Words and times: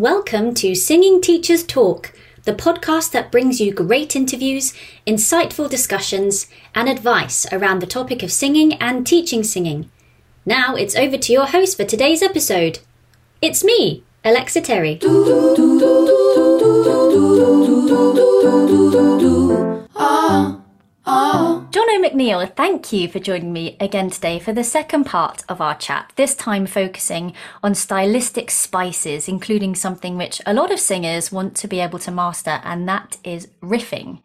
Welcome 0.00 0.54
to 0.54 0.74
Singing 0.74 1.20
Teachers 1.20 1.62
Talk, 1.62 2.14
the 2.44 2.54
podcast 2.54 3.10
that 3.10 3.30
brings 3.30 3.60
you 3.60 3.70
great 3.70 4.16
interviews, 4.16 4.72
insightful 5.06 5.68
discussions, 5.68 6.46
and 6.74 6.88
advice 6.88 7.44
around 7.52 7.80
the 7.80 7.86
topic 7.86 8.22
of 8.22 8.32
singing 8.32 8.72
and 8.80 9.06
teaching 9.06 9.44
singing. 9.44 9.90
Now 10.46 10.74
it's 10.74 10.96
over 10.96 11.18
to 11.18 11.32
your 11.34 11.44
host 11.44 11.76
for 11.76 11.84
today's 11.84 12.22
episode. 12.22 12.78
It's 13.42 13.62
me, 13.62 14.02
Alexa 14.24 14.62
Terry. 14.62 15.00
Ah, 19.94 20.60
ah. 21.04 21.59
Jono 21.70 22.04
McNeil, 22.04 22.52
thank 22.56 22.92
you 22.92 23.06
for 23.06 23.20
joining 23.20 23.52
me 23.52 23.76
again 23.78 24.10
today 24.10 24.40
for 24.40 24.52
the 24.52 24.64
second 24.64 25.04
part 25.04 25.44
of 25.48 25.60
our 25.60 25.76
chat, 25.76 26.12
this 26.16 26.34
time 26.34 26.66
focusing 26.66 27.32
on 27.62 27.76
stylistic 27.76 28.50
spices, 28.50 29.28
including 29.28 29.76
something 29.76 30.16
which 30.16 30.40
a 30.46 30.52
lot 30.52 30.72
of 30.72 30.80
singers 30.80 31.30
want 31.30 31.54
to 31.54 31.68
be 31.68 31.78
able 31.78 32.00
to 32.00 32.10
master, 32.10 32.60
and 32.64 32.88
that 32.88 33.18
is 33.22 33.46
riffing. 33.62 34.20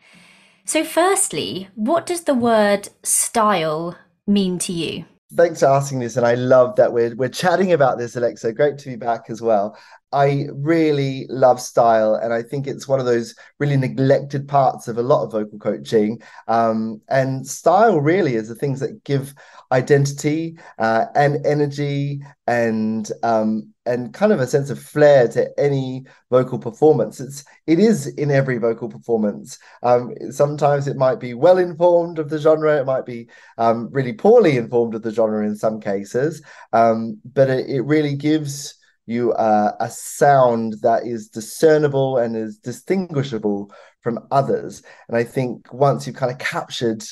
So, 0.65 0.83
firstly, 0.83 1.69
what 1.75 2.07
does 2.07 2.23
the 2.23 2.33
word 2.33 2.89
style 3.03 3.95
mean 4.25 4.57
to 4.57 4.73
you? 4.73 5.05
Thanks 5.33 5.61
for 5.61 5.65
asking 5.65 5.99
this, 5.99 6.17
and 6.17 6.25
I 6.25 6.35
love 6.35 6.75
that 6.75 6.93
we're 6.93 7.15
we're 7.15 7.29
chatting 7.29 7.73
about 7.73 7.97
this, 7.97 8.15
Alexa. 8.15 8.53
Great 8.53 8.77
to 8.77 8.89
be 8.89 8.95
back 8.95 9.23
as 9.29 9.41
well. 9.41 9.75
I 10.11 10.47
really 10.53 11.25
love 11.29 11.59
style, 11.59 12.13
and 12.13 12.31
I 12.31 12.43
think 12.43 12.67
it's 12.67 12.87
one 12.87 12.99
of 12.99 13.07
those 13.07 13.33
really 13.59 13.75
neglected 13.75 14.47
parts 14.47 14.87
of 14.87 14.99
a 14.99 15.01
lot 15.01 15.23
of 15.23 15.31
vocal 15.31 15.57
coaching. 15.57 16.21
Um, 16.47 17.01
and 17.09 17.45
style 17.45 17.99
really 17.99 18.35
is 18.35 18.47
the 18.47 18.55
things 18.55 18.79
that 18.81 19.03
give 19.03 19.33
identity 19.71 20.59
uh, 20.77 21.05
and 21.15 21.43
energy 21.43 22.21
and 22.45 23.11
um, 23.23 23.73
and 23.85 24.13
kind 24.13 24.31
of 24.31 24.39
a 24.39 24.47
sense 24.47 24.69
of 24.69 24.81
flair 24.81 25.27
to 25.29 25.47
any 25.59 26.05
vocal 26.29 26.57
performance. 26.57 27.19
It's 27.19 27.43
it 27.67 27.79
is 27.79 28.07
in 28.07 28.31
every 28.31 28.57
vocal 28.57 28.89
performance. 28.89 29.59
Um, 29.83 30.13
sometimes 30.31 30.87
it 30.87 30.97
might 30.97 31.19
be 31.19 31.33
well 31.33 31.57
informed 31.57 32.19
of 32.19 32.29
the 32.29 32.39
genre. 32.39 32.79
It 32.79 32.85
might 32.85 33.05
be 33.05 33.29
um, 33.57 33.89
really 33.91 34.13
poorly 34.13 34.57
informed 34.57 34.95
of 34.95 35.01
the 35.01 35.11
genre 35.11 35.45
in 35.45 35.55
some 35.55 35.79
cases. 35.79 36.41
Um, 36.73 37.19
but 37.33 37.49
it, 37.49 37.69
it 37.69 37.81
really 37.81 38.15
gives 38.15 38.75
you 39.05 39.33
uh, 39.33 39.73
a 39.79 39.89
sound 39.89 40.77
that 40.81 41.05
is 41.05 41.29
discernible 41.29 42.17
and 42.17 42.35
is 42.35 42.57
distinguishable 42.57 43.71
from 44.01 44.27
others. 44.31 44.81
And 45.07 45.17
I 45.17 45.23
think 45.23 45.71
once 45.71 46.07
you've 46.07 46.15
kind 46.15 46.31
of 46.31 46.39
captured 46.39 47.03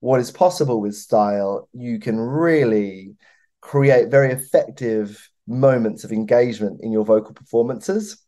what 0.00 0.20
is 0.20 0.30
possible 0.30 0.80
with 0.80 0.94
style, 0.94 1.68
you 1.72 1.98
can 2.00 2.18
really 2.18 3.16
create 3.60 4.10
very 4.10 4.32
effective 4.32 5.30
moments 5.46 6.04
of 6.04 6.12
engagement 6.12 6.80
in 6.82 6.92
your 6.92 7.04
vocal 7.04 7.34
performances. 7.34 8.18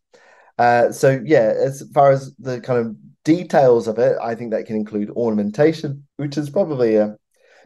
Uh, 0.58 0.92
so 0.92 1.20
yeah, 1.24 1.52
as 1.56 1.82
far 1.92 2.10
as 2.10 2.34
the 2.38 2.60
kind 2.60 2.78
of 2.78 2.96
details 3.24 3.88
of 3.88 3.98
it, 3.98 4.16
I 4.22 4.34
think 4.34 4.52
that 4.52 4.66
can 4.66 4.76
include 4.76 5.10
ornamentation, 5.10 6.06
which 6.16 6.38
is 6.38 6.50
probably 6.50 6.96
a 6.96 7.16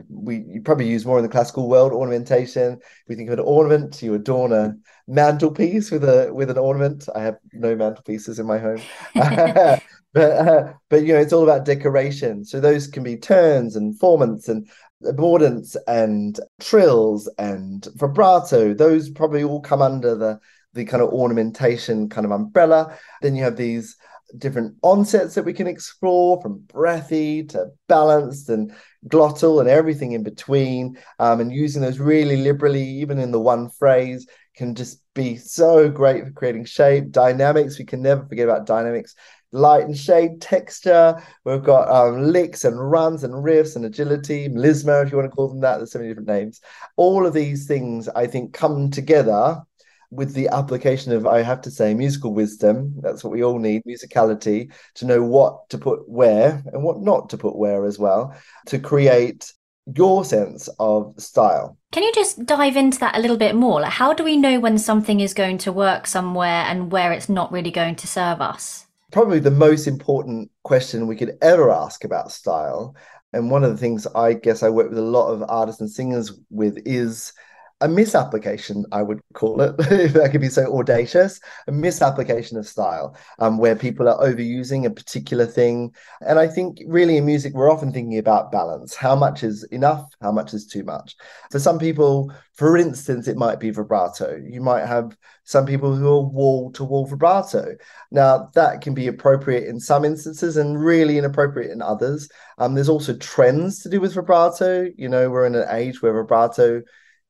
we 0.08 0.44
you 0.48 0.62
probably 0.62 0.88
use 0.88 1.04
more 1.04 1.18
in 1.18 1.24
the 1.24 1.30
classical 1.30 1.68
world 1.68 1.92
ornamentation. 1.92 2.74
If 2.74 3.08
we 3.08 3.14
think 3.16 3.28
of 3.28 3.38
an 3.38 3.44
ornament, 3.44 4.00
you 4.02 4.14
adorn 4.14 4.52
a 4.52 4.74
mantelpiece 5.08 5.90
with 5.90 6.04
a 6.04 6.32
with 6.32 6.50
an 6.50 6.58
ornament. 6.58 7.08
I 7.14 7.20
have 7.20 7.38
no 7.52 7.74
mantelpieces 7.74 8.38
in 8.38 8.46
my 8.46 8.58
home, 8.58 8.80
but 10.14 10.30
uh, 10.48 10.72
but 10.88 11.02
you 11.02 11.12
know 11.12 11.20
it's 11.20 11.32
all 11.32 11.42
about 11.42 11.64
decoration. 11.64 12.44
So 12.44 12.60
those 12.60 12.86
can 12.86 13.02
be 13.02 13.16
turns 13.16 13.76
and 13.76 13.98
formants 13.98 14.48
and 14.48 14.68
abordants 15.04 15.76
and 15.86 16.38
trills 16.60 17.28
and 17.38 17.86
vibrato. 17.94 18.74
Those 18.74 19.10
probably 19.10 19.44
all 19.44 19.60
come 19.60 19.82
under 19.82 20.14
the 20.14 20.40
the 20.74 20.84
kind 20.84 21.02
of 21.02 21.10
ornamentation 21.10 22.08
kind 22.08 22.24
of 22.24 22.30
umbrella. 22.30 22.98
Then 23.22 23.34
you 23.34 23.42
have 23.42 23.56
these 23.56 23.96
different 24.36 24.76
onsets 24.82 25.34
that 25.34 25.44
we 25.44 25.54
can 25.54 25.66
explore 25.66 26.40
from 26.42 26.58
breathy 26.66 27.44
to 27.44 27.66
balanced 27.88 28.50
and 28.50 28.74
glottal 29.06 29.60
and 29.60 29.68
everything 29.68 30.12
in 30.12 30.22
between 30.22 30.98
um, 31.18 31.40
and 31.40 31.52
using 31.52 31.80
those 31.80 31.98
really 31.98 32.36
liberally 32.36 32.82
even 32.82 33.18
in 33.18 33.30
the 33.30 33.40
one 33.40 33.70
phrase 33.70 34.26
can 34.54 34.74
just 34.74 35.00
be 35.14 35.36
so 35.36 35.88
great 35.88 36.24
for 36.24 36.32
creating 36.32 36.64
shape 36.64 37.10
dynamics 37.10 37.78
we 37.78 37.84
can 37.86 38.02
never 38.02 38.26
forget 38.26 38.46
about 38.46 38.66
dynamics 38.66 39.14
light 39.52 39.84
and 39.84 39.96
shade 39.96 40.40
texture 40.40 41.20
we've 41.44 41.64
got 41.64 41.88
um, 41.88 42.22
licks 42.24 42.64
and 42.64 42.90
runs 42.90 43.24
and 43.24 43.32
riffs 43.32 43.76
and 43.76 43.84
agility 43.84 44.48
melisma 44.48 45.04
if 45.04 45.10
you 45.10 45.16
want 45.16 45.30
to 45.30 45.34
call 45.34 45.48
them 45.48 45.60
that 45.60 45.78
there's 45.78 45.92
so 45.92 45.98
many 45.98 46.10
different 46.10 46.28
names 46.28 46.60
all 46.96 47.26
of 47.26 47.32
these 47.32 47.66
things 47.66 48.08
i 48.10 48.26
think 48.26 48.52
come 48.52 48.90
together 48.90 49.62
with 50.10 50.32
the 50.34 50.48
application 50.48 51.12
of, 51.12 51.26
I 51.26 51.42
have 51.42 51.60
to 51.62 51.70
say, 51.70 51.92
musical 51.94 52.32
wisdom. 52.32 52.94
That's 53.00 53.22
what 53.22 53.32
we 53.32 53.44
all 53.44 53.58
need 53.58 53.82
musicality 53.84 54.72
to 54.94 55.04
know 55.04 55.22
what 55.22 55.68
to 55.70 55.78
put 55.78 56.08
where 56.08 56.62
and 56.72 56.82
what 56.82 57.00
not 57.00 57.28
to 57.30 57.38
put 57.38 57.56
where 57.56 57.84
as 57.84 57.98
well 57.98 58.34
to 58.66 58.78
create 58.78 59.52
your 59.96 60.24
sense 60.24 60.68
of 60.78 61.14
style. 61.18 61.76
Can 61.92 62.02
you 62.02 62.12
just 62.12 62.44
dive 62.44 62.76
into 62.76 62.98
that 62.98 63.16
a 63.16 63.20
little 63.20 63.36
bit 63.36 63.54
more? 63.54 63.80
Like, 63.80 63.92
how 63.92 64.12
do 64.12 64.24
we 64.24 64.36
know 64.36 64.60
when 64.60 64.78
something 64.78 65.20
is 65.20 65.34
going 65.34 65.58
to 65.58 65.72
work 65.72 66.06
somewhere 66.06 66.64
and 66.66 66.92
where 66.92 67.12
it's 67.12 67.28
not 67.28 67.52
really 67.52 67.70
going 67.70 67.96
to 67.96 68.06
serve 68.06 68.40
us? 68.40 68.87
Probably 69.10 69.38
the 69.38 69.50
most 69.50 69.86
important 69.86 70.50
question 70.64 71.06
we 71.06 71.16
could 71.16 71.38
ever 71.40 71.70
ask 71.70 72.04
about 72.04 72.30
style. 72.30 72.94
And 73.32 73.50
one 73.50 73.64
of 73.64 73.70
the 73.70 73.76
things 73.76 74.06
I 74.14 74.34
guess 74.34 74.62
I 74.62 74.68
work 74.68 74.90
with 74.90 74.98
a 74.98 75.02
lot 75.02 75.28
of 75.28 75.42
artists 75.48 75.80
and 75.80 75.90
singers 75.90 76.32
with 76.50 76.78
is 76.84 77.32
a 77.80 77.88
misapplication, 77.88 78.84
I 78.90 79.02
would 79.02 79.20
call 79.34 79.60
it, 79.60 79.74
if 79.78 80.16
I 80.16 80.28
could 80.28 80.40
be 80.40 80.48
so 80.48 80.76
audacious, 80.78 81.40
a 81.66 81.72
misapplication 81.72 82.58
of 82.58 82.66
style, 82.66 83.16
um, 83.38 83.58
where 83.58 83.76
people 83.76 84.08
are 84.08 84.18
overusing 84.18 84.84
a 84.84 84.90
particular 84.90 85.46
thing. 85.46 85.94
And 86.20 86.38
I 86.38 86.48
think 86.48 86.80
really 86.86 87.16
in 87.16 87.26
music, 87.26 87.54
we're 87.54 87.70
often 87.70 87.92
thinking 87.92 88.18
about 88.18 88.50
balance. 88.50 88.96
How 88.96 89.14
much 89.14 89.44
is 89.44 89.62
enough? 89.64 90.12
How 90.20 90.32
much 90.32 90.54
is 90.54 90.66
too 90.66 90.82
much? 90.82 91.14
For 91.52 91.60
some 91.60 91.78
people, 91.78 92.32
for 92.54 92.76
instance, 92.76 93.28
it 93.28 93.36
might 93.36 93.60
be 93.60 93.70
vibrato. 93.70 94.36
You 94.44 94.60
might 94.60 94.84
have 94.84 95.16
some 95.44 95.64
people 95.64 95.94
who 95.94 96.08
are 96.08 96.20
wall 96.20 96.72
to 96.72 96.82
wall 96.82 97.06
vibrato. 97.06 97.76
Now, 98.10 98.50
that 98.54 98.80
can 98.80 98.92
be 98.92 99.06
appropriate 99.06 99.68
in 99.68 99.78
some 99.78 100.04
instances 100.04 100.56
and 100.56 100.82
really 100.82 101.16
inappropriate 101.16 101.70
in 101.70 101.80
others. 101.80 102.28
Um, 102.58 102.74
there's 102.74 102.88
also 102.88 103.16
trends 103.16 103.82
to 103.82 103.88
do 103.88 104.00
with 104.00 104.14
vibrato. 104.14 104.90
You 104.96 105.08
know, 105.08 105.30
we're 105.30 105.46
in 105.46 105.54
an 105.54 105.68
age 105.70 106.02
where 106.02 106.12
vibrato 106.12 106.82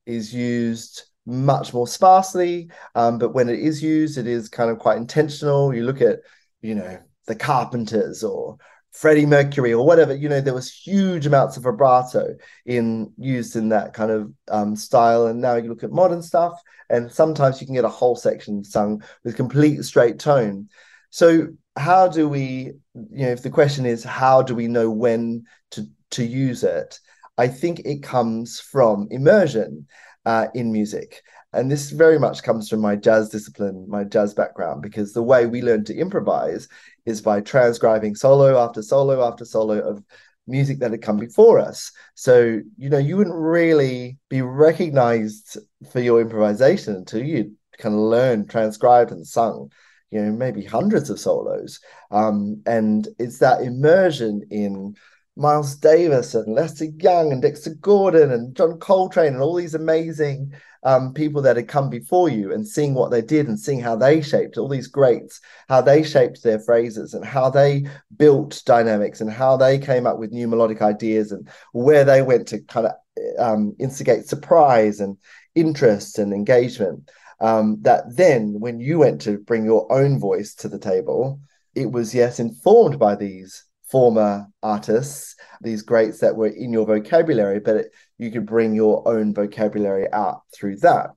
is 0.09 0.33
used 0.33 1.03
much 1.25 1.73
more 1.73 1.87
sparsely. 1.87 2.69
Um, 2.95 3.17
but 3.17 3.33
when 3.33 3.49
it 3.49 3.59
is 3.59 3.83
used, 3.83 4.17
it 4.17 4.27
is 4.27 4.49
kind 4.49 4.69
of 4.71 4.79
quite 4.79 4.97
intentional. 4.97 5.73
You 5.73 5.83
look 5.83 6.01
at, 6.01 6.19
you 6.61 6.75
know, 6.75 6.99
the 7.27 7.35
Carpenters 7.35 8.23
or 8.23 8.57
Freddie 8.91 9.25
Mercury 9.25 9.71
or 9.73 9.85
whatever, 9.85 10.15
you 10.15 10.27
know, 10.27 10.41
there 10.41 10.53
was 10.53 10.73
huge 10.73 11.27
amounts 11.27 11.57
of 11.57 11.63
vibrato 11.63 12.35
in 12.65 13.13
used 13.17 13.55
in 13.55 13.69
that 13.69 13.93
kind 13.93 14.11
of 14.11 14.33
um, 14.49 14.75
style. 14.75 15.27
And 15.27 15.39
now 15.39 15.55
you 15.55 15.69
look 15.69 15.83
at 15.83 15.91
modern 15.91 16.23
stuff, 16.23 16.59
and 16.89 17.11
sometimes 17.11 17.61
you 17.61 17.67
can 17.67 17.75
get 17.75 17.85
a 17.85 17.89
whole 17.89 18.15
section 18.15 18.63
sung 18.63 19.03
with 19.23 19.35
complete 19.35 19.83
straight 19.83 20.17
tone. 20.17 20.69
So 21.11 21.49
how 21.77 22.07
do 22.07 22.27
we, 22.27 22.73
you 22.93 23.25
know, 23.25 23.29
if 23.29 23.43
the 23.43 23.49
question 23.51 23.85
is 23.85 24.03
how 24.03 24.41
do 24.41 24.55
we 24.55 24.67
know 24.67 24.89
when 24.89 25.45
to 25.71 25.87
to 26.11 26.23
use 26.25 26.63
it? 26.63 26.99
I 27.39 27.47
think 27.47 27.79
it 27.79 28.03
comes 28.03 28.59
from 28.59 29.07
immersion 29.11 29.87
uh, 30.25 30.47
in 30.53 30.73
music. 30.73 31.23
And 31.53 31.71
this 31.71 31.89
very 31.89 32.19
much 32.19 32.43
comes 32.43 32.67
from 32.67 32.81
my 32.81 32.97
jazz 32.97 33.29
discipline, 33.29 33.85
my 33.87 34.03
jazz 34.03 34.33
background, 34.33 34.81
because 34.81 35.13
the 35.13 35.23
way 35.23 35.45
we 35.45 35.61
learn 35.61 35.85
to 35.85 35.95
improvise 35.95 36.67
is 37.05 37.21
by 37.21 37.39
transcribing 37.39 38.13
solo 38.15 38.59
after 38.59 38.81
solo 38.81 39.25
after 39.25 39.45
solo 39.45 39.79
of 39.79 40.03
music 40.47 40.79
that 40.79 40.91
had 40.91 41.01
come 41.01 41.17
before 41.17 41.59
us. 41.59 41.93
So, 42.13 42.59
you 42.77 42.89
know, 42.89 42.97
you 42.97 43.15
wouldn't 43.15 43.35
really 43.35 44.17
be 44.29 44.41
recognized 44.41 45.57
for 45.91 46.01
your 46.01 46.19
improvisation 46.19 46.93
until 46.95 47.23
you 47.23 47.55
kind 47.77 47.95
of 47.95 48.01
learned, 48.01 48.49
transcribed, 48.49 49.11
and 49.11 49.25
sung, 49.25 49.71
you 50.11 50.21
know, 50.21 50.31
maybe 50.33 50.65
hundreds 50.65 51.09
of 51.09 51.21
solos. 51.21 51.79
Um, 52.11 52.61
and 52.65 53.07
it's 53.17 53.39
that 53.39 53.61
immersion 53.61 54.41
in 54.51 54.95
Miles 55.35 55.75
Davis 55.75 56.35
and 56.35 56.53
Lester 56.53 56.85
Young 56.99 57.31
and 57.31 57.41
Dexter 57.41 57.73
Gordon 57.75 58.31
and 58.31 58.55
John 58.55 58.77
Coltrane 58.79 59.33
and 59.33 59.41
all 59.41 59.55
these 59.55 59.73
amazing 59.73 60.53
um, 60.83 61.13
people 61.13 61.41
that 61.41 61.55
had 61.55 61.67
come 61.67 61.89
before 61.89 62.29
you 62.29 62.53
and 62.53 62.67
seeing 62.67 62.93
what 62.93 63.11
they 63.11 63.21
did 63.21 63.47
and 63.47 63.59
seeing 63.59 63.79
how 63.79 63.95
they 63.95 64.21
shaped 64.21 64.57
all 64.57 64.67
these 64.67 64.87
greats, 64.87 65.41
how 65.67 65.81
they 65.81 66.03
shaped 66.03 66.43
their 66.43 66.59
phrases 66.59 67.13
and 67.13 67.25
how 67.25 67.49
they 67.49 67.85
built 68.17 68.61
dynamics 68.65 69.21
and 69.21 69.31
how 69.31 69.57
they 69.57 69.77
came 69.77 70.07
up 70.07 70.17
with 70.17 70.31
new 70.31 70.47
melodic 70.47 70.81
ideas 70.81 71.31
and 71.31 71.49
where 71.73 72.05
they 72.05 72.21
went 72.21 72.47
to 72.47 72.59
kind 72.63 72.87
of 72.87 72.93
um, 73.37 73.75
instigate 73.79 74.27
surprise 74.27 74.99
and 74.99 75.17
interest 75.55 76.17
and 76.19 76.33
engagement. 76.33 77.09
Um, 77.41 77.77
that 77.81 78.03
then, 78.15 78.59
when 78.59 78.81
you 78.81 78.99
went 78.99 79.21
to 79.21 79.37
bring 79.37 79.63
your 79.63 79.89
own 79.91 80.19
voice 80.19 80.53
to 80.55 80.67
the 80.67 80.79
table, 80.79 81.39
it 81.73 81.89
was 81.89 82.13
yes 82.13 82.39
informed 82.39 82.99
by 82.99 83.15
these 83.15 83.63
former 83.89 84.47
artists, 84.61 85.35
these 85.61 85.81
greats 85.81 86.19
that 86.19 86.35
were 86.35 86.47
in 86.47 86.71
your 86.71 86.85
vocabulary, 86.85 87.59
but 87.59 87.75
it, 87.75 87.91
you 88.17 88.31
could 88.31 88.45
bring 88.45 88.73
your 88.73 89.07
own 89.07 89.33
vocabulary 89.33 90.11
out 90.11 90.41
through 90.53 90.77
that. 90.77 91.09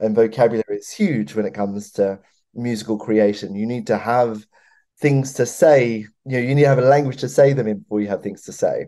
And 0.00 0.14
vocabulary 0.14 0.78
is 0.78 0.90
huge 0.90 1.34
when 1.34 1.46
it 1.46 1.54
comes 1.54 1.92
to 1.92 2.18
musical 2.54 2.98
creation. 2.98 3.54
You 3.54 3.66
need 3.66 3.86
to 3.88 3.98
have 3.98 4.44
things 5.00 5.34
to 5.34 5.46
say. 5.46 6.06
You 6.24 6.32
know, 6.32 6.38
you 6.38 6.54
need 6.54 6.62
to 6.62 6.68
have 6.68 6.78
a 6.78 6.82
language 6.82 7.18
to 7.18 7.28
say 7.28 7.52
them 7.52 7.68
in 7.68 7.78
before 7.78 8.00
you 8.00 8.08
have 8.08 8.22
things 8.22 8.42
to 8.42 8.52
say. 8.52 8.86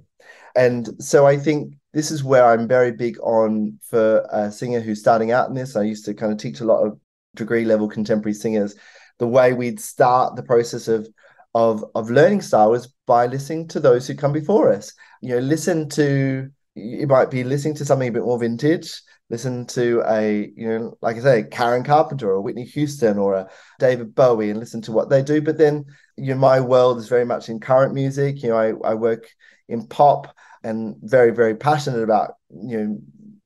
And 0.55 0.89
so 1.03 1.27
I 1.27 1.37
think 1.37 1.75
this 1.93 2.11
is 2.11 2.25
where 2.25 2.47
I'm 2.47 2.67
very 2.67 2.93
big 2.93 3.19
on 3.21 3.79
for 3.83 4.27
a 4.33 4.51
singer 4.51 4.81
who's 4.81 5.01
starting 5.01 5.31
out 5.31 5.49
in 5.49 5.55
this. 5.55 5.77
I 5.77 5.83
used 5.83 6.05
to 6.07 6.15
kind 6.15 6.33
of 6.33 6.39
teach 6.39 6.61
a 6.61 6.65
lot 6.65 6.85
of 6.85 6.99
degree 7.35 7.65
level 7.65 7.89
contemporary 7.89 8.35
singers. 8.35 8.75
The 9.19 9.27
way 9.27 9.53
we'd 9.53 9.81
start 9.81 10.37
the 10.37 10.43
process 10.43 10.89
of 10.89 11.09
of 11.57 11.83
of 11.95 12.11
learning 12.11 12.43
style 12.43 12.71
was 12.71 12.93
by 13.07 13.25
listening 13.27 13.67
to 13.69 13.81
those 13.81 14.07
who 14.07 14.15
come 14.15 14.33
before 14.33 14.71
us. 14.71 14.93
You 15.23 15.37
know, 15.37 15.39
listen 15.39 15.89
to 15.91 16.51
you 16.75 17.07
might 17.07 17.31
be 17.31 17.45
listening 17.45 17.75
to 17.77 17.85
something 17.87 18.09
a 18.09 18.13
bit 18.13 18.25
more 18.25 18.39
vintage. 18.39 19.01
Listen 19.31 19.67
to 19.69 20.03
a, 20.07 20.53
you 20.55 20.69
know, 20.69 20.99
like 21.01 21.17
I 21.17 21.21
say, 21.21 21.45
Karen 21.51 21.83
Carpenter 21.83 22.31
or 22.31 22.43
Whitney 22.43 22.65
Houston 22.65 23.19
or 23.19 23.35
a 23.35 23.49
David 23.79 24.15
Bowie 24.15 24.51
and 24.51 24.61
listen 24.61 24.83
to 24.83 24.93
what 24.93 25.09
they 25.09 25.23
do. 25.23 25.41
But 25.41 25.57
then, 25.57 25.87
you 26.19 26.35
know, 26.35 26.39
my 26.39 26.61
world 26.61 26.99
is 26.99 27.09
very 27.09 27.25
much 27.25 27.49
in 27.49 27.59
current 27.59 27.95
music. 27.95 28.43
You 28.43 28.51
know, 28.51 28.59
I, 28.59 28.91
I 28.91 28.95
work 28.95 29.27
in 29.69 29.87
pop 29.87 30.37
and 30.63 30.97
very, 31.01 31.31
very 31.33 31.57
passionate 31.57 32.03
about, 32.03 32.35
you 32.51 32.79
know, 32.79 32.99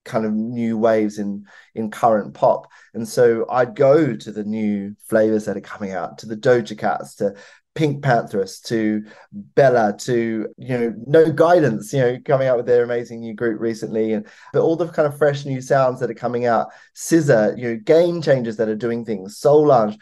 kind 0.05 0.25
of 0.25 0.33
new 0.33 0.79
waves 0.79 1.19
in 1.19 1.47
in 1.75 1.91
current 1.91 2.33
pop 2.33 2.67
and 2.95 3.07
so 3.07 3.47
i'd 3.51 3.77
go 3.77 4.17
to 4.17 4.33
the 4.33 4.43
new 4.43 4.97
flavors 5.07 5.45
that 5.45 5.59
are 5.59 5.61
coming 5.61 5.93
out 5.93 6.17
to 6.17 6.27
the 6.27 6.37
doja 6.37 6.77
cats 6.77 7.17
to 7.17 7.35
PinkPantheress 7.81 8.63
to 8.65 9.03
Bella 9.33 9.97
to 10.01 10.49
you 10.59 10.79
know 10.79 10.95
No 11.07 11.33
Guidance, 11.33 11.93
you 11.95 12.01
know, 12.01 12.19
coming 12.27 12.47
out 12.47 12.59
with 12.59 12.67
their 12.67 12.85
amazing 12.85 13.21
new 13.21 13.33
group 13.33 13.59
recently, 13.59 14.13
and 14.13 14.27
but 14.53 14.61
all 14.61 14.77
the 14.77 14.89
kind 14.89 15.09
of 15.09 15.17
fresh 15.17 15.47
new 15.47 15.63
sounds 15.63 15.99
that 16.01 16.11
are 16.11 16.15
coming 16.15 16.45
out, 16.45 16.69
SZA, 16.95 17.57
you 17.57 17.65
know, 17.65 17.77
game 17.77 18.21
changers 18.21 18.57
that 18.59 18.69
are 18.69 18.77
doing 18.77 19.05
things, 19.05 19.39
Solange, 19.39 19.99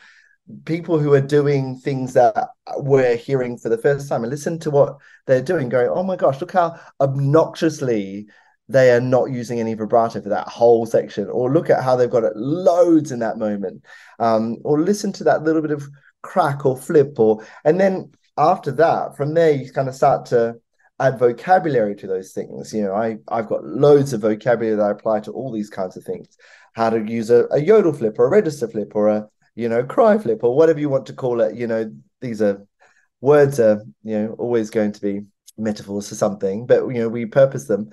people 0.65 0.99
who 0.99 1.13
are 1.13 1.21
doing 1.21 1.79
things 1.79 2.15
that 2.15 2.49
we're 2.79 3.17
hearing 3.17 3.57
for 3.57 3.69
the 3.69 3.79
first 3.79 4.09
time, 4.09 4.25
and 4.25 4.31
listen 4.31 4.59
to 4.59 4.71
what 4.71 4.97
they're 5.27 5.41
doing, 5.41 5.69
going, 5.69 5.89
oh 5.89 6.03
my 6.03 6.17
gosh, 6.17 6.41
look 6.41 6.53
how 6.53 6.81
obnoxiously 7.01 8.27
they 8.71 8.91
are 8.91 9.01
not 9.01 9.31
using 9.31 9.61
any 9.61 9.73
vibrato 9.75 10.21
for 10.21 10.29
that 10.29 10.49
whole 10.49 10.85
section, 10.85 11.29
or 11.31 11.53
look 11.53 11.71
at 11.71 11.85
how 11.85 11.95
they've 11.95 12.11
got 12.11 12.25
it 12.25 12.37
loads 12.37 13.13
in 13.13 13.21
that 13.21 13.39
moment, 13.39 13.85
um, 14.19 14.57
or 14.65 14.81
listen 14.81 15.13
to 15.13 15.25
that 15.25 15.45
little 15.45 15.63
bit 15.63 15.71
of 15.71 15.89
crack 16.23 16.67
or 16.67 16.77
flip 16.77 17.19
or 17.19 17.45
and 17.65 17.81
then 17.81 18.11
after 18.37 18.73
that 18.73 19.17
from 19.17 19.35
there 19.35 19.53
you 19.53 19.71
kind 19.71 19.89
of 19.89 19.95
start 19.95 20.27
to 20.27 20.55
add 21.01 21.19
vocabulary 21.19 21.95
to 21.95 22.07
those 22.07 22.33
things. 22.33 22.73
You 22.73 22.83
know 22.83 22.95
i 22.95 23.19
i've 23.29 23.49
got 23.49 23.65
loads 23.65 24.13
of 24.13 24.23
vocabulary 24.23 24.77
that 24.77 24.83
i 24.83 24.91
apply 24.91 25.21
to 25.21 25.33
all 25.33 25.53
these 25.53 25.71
kinds 25.71 25.97
of 25.97 26.05
things. 26.05 26.37
How 26.75 26.91
to 26.91 27.01
use 27.01 27.31
a, 27.31 27.47
a 27.51 27.61
yodel 27.61 27.93
flip 27.93 28.19
or 28.19 28.27
a 28.27 28.31
register 28.31 28.69
flip 28.69 28.93
or 28.95 29.09
a 29.09 29.29
you 29.55 29.69
know 29.69 29.85
cry 29.85 30.19
flip 30.19 30.43
or 30.43 30.57
whatever 30.57 30.81
you 30.81 30.89
want 30.89 31.07
to 31.07 31.13
call 31.13 31.41
it. 31.41 31.55
You 31.57 31.67
know 31.67 31.93
these 32.21 32.43
are 32.43 32.67
words 33.21 33.61
are 33.61 33.83
you 34.03 34.19
know 34.19 34.37
always 34.39 34.71
going 34.71 34.93
to 34.93 35.01
be 35.01 35.23
metaphors 35.61 36.09
for 36.09 36.15
something 36.15 36.67
but 36.67 36.87
you 36.87 37.01
know 37.01 37.09
we 37.09 37.27
purpose 37.27 37.67
them 37.67 37.91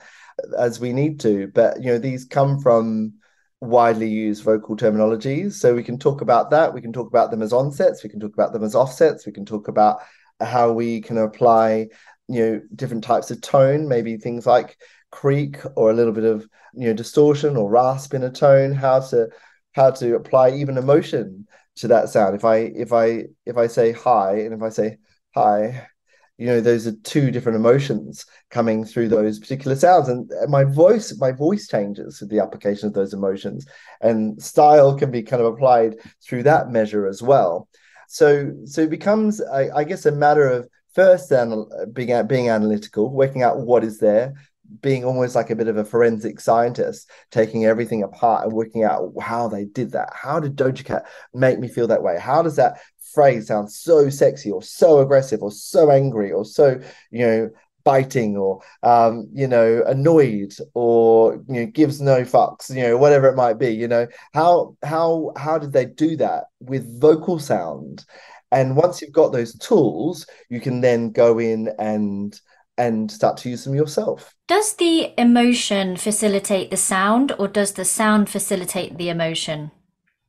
as 0.58 0.80
we 0.80 0.94
need 0.94 1.20
to. 1.22 1.48
But 1.54 1.82
you 1.82 1.92
know 1.92 2.00
these 2.00 2.26
come 2.26 2.60
from 2.60 3.16
widely 3.62 4.10
used 4.10 4.44
vocal 4.44 4.76
terminologies. 4.76 5.54
So 5.54 5.74
we 5.74 5.84
can 5.84 5.98
talk 5.98 6.22
about 6.22 6.50
that. 6.52 6.74
We 6.74 6.82
can 6.82 6.94
talk 6.94 7.08
about 7.08 7.32
them 7.32 7.42
as 7.42 7.54
onsets. 7.54 8.04
We 8.04 8.10
can 8.10 8.20
talk 8.20 8.34
about 8.34 8.54
them 8.54 8.64
as 8.64 8.76
offsets. 8.76 9.26
We 9.26 9.32
can 9.32 9.46
talk 9.46 9.68
about 9.68 10.00
how 10.40 10.72
we 10.72 11.02
can 11.02 11.18
apply, 11.18 11.88
you 12.28 12.46
know, 12.46 12.62
different 12.76 13.04
types 13.04 13.32
of 13.32 13.42
tone, 13.42 13.88
maybe 13.88 14.18
things 14.18 14.46
like 14.46 14.78
creak 15.12 15.58
or 15.76 15.90
a 15.90 15.94
little 15.94 16.14
bit 16.14 16.26
of, 16.26 16.48
you 16.74 16.88
know, 16.88 16.94
distortion 16.94 17.56
or 17.56 17.70
rasp 17.70 18.14
in 18.14 18.24
a 18.24 18.30
tone, 18.30 18.74
how 18.74 19.00
to 19.00 19.30
how 19.74 19.92
to 19.92 20.16
apply 20.16 20.52
even 20.52 20.78
emotion 20.78 21.48
to 21.78 21.88
that 21.90 22.10
sound. 22.10 22.36
If 22.36 22.46
I 22.46 22.58
if 22.58 22.94
I 22.94 23.26
if 23.46 23.58
I 23.58 23.68
say 23.68 23.92
hi 23.92 24.40
and 24.40 24.54
if 24.54 24.62
I 24.62 24.70
say 24.70 24.98
hi, 25.34 25.88
you 26.38 26.48
know 26.48 26.60
those 26.60 26.86
are 26.86 26.96
two 27.04 27.32
different 27.32 27.56
emotions 27.56 28.26
coming 28.50 28.84
through 28.84 29.08
those 29.08 29.40
particular 29.40 29.76
sounds. 29.76 30.10
And 30.10 30.30
my 30.50 30.64
voice 30.64 31.18
my 31.20 31.32
voice 31.32 31.68
changes 31.68 32.20
with 32.20 32.30
the 32.30 32.40
application 32.40 32.88
of 32.88 32.94
those 32.94 33.14
emotions. 33.14 33.66
And 34.02 34.42
style 34.42 34.98
can 34.98 35.12
be 35.12 35.24
kind 35.24 35.42
of 35.42 35.54
applied 35.54 35.96
through 36.24 36.44
that 36.44 36.70
measure 36.70 37.08
as 37.08 37.22
well. 37.22 37.70
So 38.08 38.52
so 38.66 38.82
it 38.82 38.90
becomes 38.90 39.42
i, 39.42 39.70
I 39.70 39.84
guess 39.84 40.06
a 40.06 40.12
matter 40.12 40.48
of 40.48 40.70
first 40.94 41.30
then 41.30 41.66
being 41.94 42.28
being 42.28 42.50
analytical 42.50 43.12
working 43.12 43.44
out 43.44 43.60
what 43.60 43.84
is 43.84 44.00
there 44.00 44.34
being 44.82 45.04
almost 45.04 45.36
like 45.36 45.50
a 45.50 45.56
bit 45.56 45.68
of 45.68 45.78
a 45.78 45.86
forensic 45.86 46.40
scientist, 46.40 47.10
taking 47.32 47.66
everything 47.66 48.04
apart 48.04 48.44
and 48.44 48.54
working 48.54 48.84
out 48.84 49.12
how 49.22 49.48
they 49.48 49.66
did 49.66 49.92
that. 49.92 50.10
How 50.14 50.40
did 50.40 50.56
Doja 50.56 50.84
Cat 50.84 51.06
make 51.34 51.60
me 51.60 51.68
feel 51.68 51.88
that 51.88 52.04
way? 52.04 52.18
How 52.20 52.42
does 52.42 52.56
that 52.58 52.80
phrase 53.14 53.48
sound 53.48 53.72
so 53.72 54.10
sexy 54.10 54.52
or 54.52 54.62
so 54.62 55.00
aggressive 55.00 55.42
or 55.42 55.52
so 55.52 55.90
angry 55.90 56.32
or 56.32 56.46
so, 56.46 56.80
you 57.12 57.26
know, 57.26 57.50
biting 57.84 58.36
or 58.36 58.62
um, 58.84 59.30
you 59.34 59.48
know, 59.48 59.84
annoyed 59.88 60.54
or 60.74 61.36
you 61.48 61.62
know, 61.62 61.66
gives 61.68 62.02
no 62.02 62.24
fucks, 62.24 62.70
you 62.76 62.82
know, 62.82 62.98
whatever 62.98 63.30
it 63.30 63.36
might 63.36 63.58
be, 63.58 63.70
you 63.70 63.88
know. 63.88 64.08
How 64.34 64.76
how 64.84 65.32
how 65.38 65.58
did 65.58 65.72
they 65.72 65.86
do 65.86 66.18
that 66.18 66.46
with 66.60 67.00
vocal 67.00 67.40
sound? 67.40 68.04
And 68.52 68.76
once 68.76 69.02
you've 69.02 69.12
got 69.12 69.32
those 69.32 69.58
tools, 69.58 70.28
you 70.50 70.60
can 70.60 70.82
then 70.82 71.12
go 71.12 71.40
in 71.40 71.70
and 71.80 72.40
and 72.78 73.12
start 73.12 73.38
to 73.38 73.50
use 73.50 73.64
them 73.64 73.76
yourself. 73.76 74.34
Does 74.48 74.76
the 74.76 75.14
emotion 75.18 75.98
facilitate 75.98 76.72
the 76.72 76.78
sound, 76.78 77.34
or 77.40 77.48
does 77.48 77.74
the 77.74 77.86
sound 77.86 78.30
facilitate 78.30 78.98
the 78.98 79.10
emotion? 79.10 79.72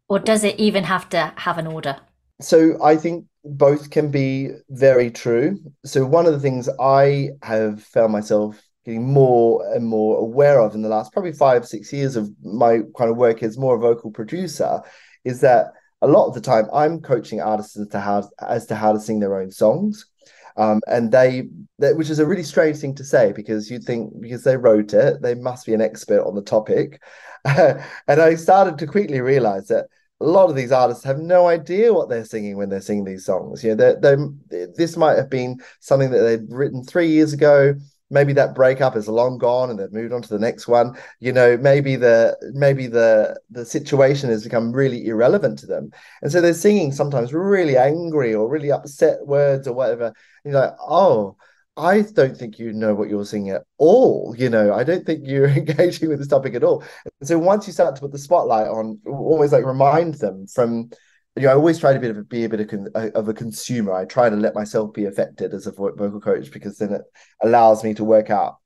Or 0.08 0.18
does 0.18 0.44
it 0.44 0.58
even 0.58 0.84
have 0.84 1.08
to 1.10 1.32
have 1.36 1.58
an 1.58 1.66
order? 1.66 1.96
So 2.40 2.82
I 2.82 2.96
think 2.96 3.24
both 3.44 3.90
can 3.90 4.10
be 4.10 4.50
very 4.70 5.10
true. 5.10 5.58
So 5.84 6.04
one 6.04 6.26
of 6.26 6.32
the 6.32 6.40
things 6.40 6.68
I 6.80 7.30
have 7.42 7.82
found 7.82 8.12
myself 8.12 8.62
getting 8.84 9.12
more 9.12 9.66
and 9.74 9.84
more 9.84 10.18
aware 10.18 10.60
of 10.60 10.74
in 10.74 10.82
the 10.82 10.88
last 10.88 11.12
probably 11.12 11.32
five, 11.32 11.66
six 11.66 11.92
years 11.92 12.14
of 12.14 12.30
my 12.44 12.80
kind 12.96 13.10
of 13.10 13.16
work 13.16 13.42
as 13.42 13.58
more 13.58 13.74
a 13.74 13.80
vocal 13.80 14.10
producer 14.12 14.80
is 15.24 15.40
that 15.40 15.72
a 16.02 16.06
lot 16.06 16.28
of 16.28 16.34
the 16.34 16.40
time 16.40 16.66
I'm 16.72 17.00
coaching 17.00 17.40
artists 17.40 17.76
as 17.76 17.88
to 17.88 18.00
how 18.00 18.30
as 18.40 18.66
to 18.66 18.76
how 18.76 18.92
to 18.92 19.00
sing 19.00 19.18
their 19.18 19.40
own 19.40 19.50
songs. 19.50 20.06
Um, 20.56 20.80
and 20.86 21.12
they, 21.12 21.48
they, 21.78 21.92
which 21.92 22.10
is 22.10 22.18
a 22.18 22.26
really 22.26 22.42
strange 22.42 22.78
thing 22.78 22.94
to 22.94 23.04
say 23.04 23.32
because 23.32 23.70
you'd 23.70 23.84
think 23.84 24.20
because 24.20 24.44
they 24.44 24.56
wrote 24.56 24.94
it, 24.94 25.20
they 25.22 25.34
must 25.34 25.66
be 25.66 25.74
an 25.74 25.80
expert 25.80 26.22
on 26.26 26.34
the 26.34 26.42
topic. 26.42 27.02
and 27.44 27.80
I 28.08 28.34
started 28.34 28.78
to 28.78 28.86
quickly 28.86 29.20
realize 29.20 29.68
that 29.68 29.86
a 30.20 30.24
lot 30.24 30.48
of 30.48 30.56
these 30.56 30.72
artists 30.72 31.04
have 31.04 31.18
no 31.18 31.46
idea 31.46 31.92
what 31.92 32.08
they're 32.08 32.24
singing 32.24 32.56
when 32.56 32.70
they're 32.70 32.80
singing 32.80 33.04
these 33.04 33.26
songs. 33.26 33.62
You 33.62 33.74
know, 33.74 33.94
they 34.00 34.14
they 34.48 34.66
this 34.74 34.96
might 34.96 35.18
have 35.18 35.28
been 35.28 35.58
something 35.80 36.10
that 36.10 36.20
they'd 36.20 36.50
written 36.50 36.82
three 36.82 37.08
years 37.08 37.32
ago 37.34 37.74
maybe 38.10 38.32
that 38.32 38.54
breakup 38.54 38.96
is 38.96 39.08
long 39.08 39.38
gone 39.38 39.70
and 39.70 39.78
they've 39.78 39.92
moved 39.92 40.12
on 40.12 40.22
to 40.22 40.28
the 40.28 40.38
next 40.38 40.68
one 40.68 40.96
you 41.20 41.32
know 41.32 41.56
maybe 41.56 41.96
the 41.96 42.36
maybe 42.54 42.86
the 42.86 43.38
the 43.50 43.64
situation 43.64 44.30
has 44.30 44.44
become 44.44 44.72
really 44.72 45.06
irrelevant 45.06 45.58
to 45.58 45.66
them 45.66 45.90
and 46.22 46.30
so 46.30 46.40
they're 46.40 46.54
singing 46.54 46.92
sometimes 46.92 47.32
really 47.32 47.76
angry 47.76 48.34
or 48.34 48.48
really 48.48 48.70
upset 48.70 49.24
words 49.26 49.66
or 49.66 49.72
whatever 49.72 50.06
and 50.44 50.52
you're 50.52 50.60
like 50.60 50.74
oh 50.80 51.36
I 51.78 52.00
don't 52.00 52.36
think 52.36 52.58
you 52.58 52.72
know 52.72 52.94
what 52.94 53.10
you're 53.10 53.26
singing 53.26 53.50
at 53.50 53.64
all. 53.76 54.34
You 54.36 54.48
know, 54.48 54.72
I 54.72 54.82
don't 54.82 55.04
think 55.04 55.26
you're 55.26 55.48
engaging 55.50 56.08
with 56.08 56.18
this 56.18 56.28
topic 56.28 56.54
at 56.54 56.64
all. 56.64 56.82
And 57.20 57.28
so 57.28 57.38
once 57.38 57.66
you 57.66 57.72
start 57.72 57.94
to 57.96 58.00
put 58.00 58.12
the 58.12 58.18
spotlight 58.18 58.68
on, 58.68 58.98
always 59.06 59.52
like 59.52 59.64
remind 59.64 60.14
them 60.14 60.46
from 60.46 60.90
you 61.36 61.42
know, 61.42 61.50
I 61.50 61.54
always 61.54 61.78
try 61.78 61.92
to 61.92 62.00
be, 62.00 62.12
be 62.22 62.44
a 62.44 62.48
bit 62.48 62.60
of, 62.60 62.68
con- 62.68 63.12
of, 63.14 63.28
a 63.28 63.34
consumer. 63.34 63.92
I 63.92 64.06
try 64.06 64.30
to 64.30 64.36
let 64.36 64.54
myself 64.54 64.94
be 64.94 65.04
affected 65.04 65.52
as 65.52 65.66
a 65.66 65.72
vocal 65.72 66.20
coach 66.20 66.50
because 66.50 66.78
then 66.78 66.92
it 66.92 67.02
allows 67.42 67.84
me 67.84 67.92
to 67.94 68.04
work 68.04 68.30
out 68.30 68.56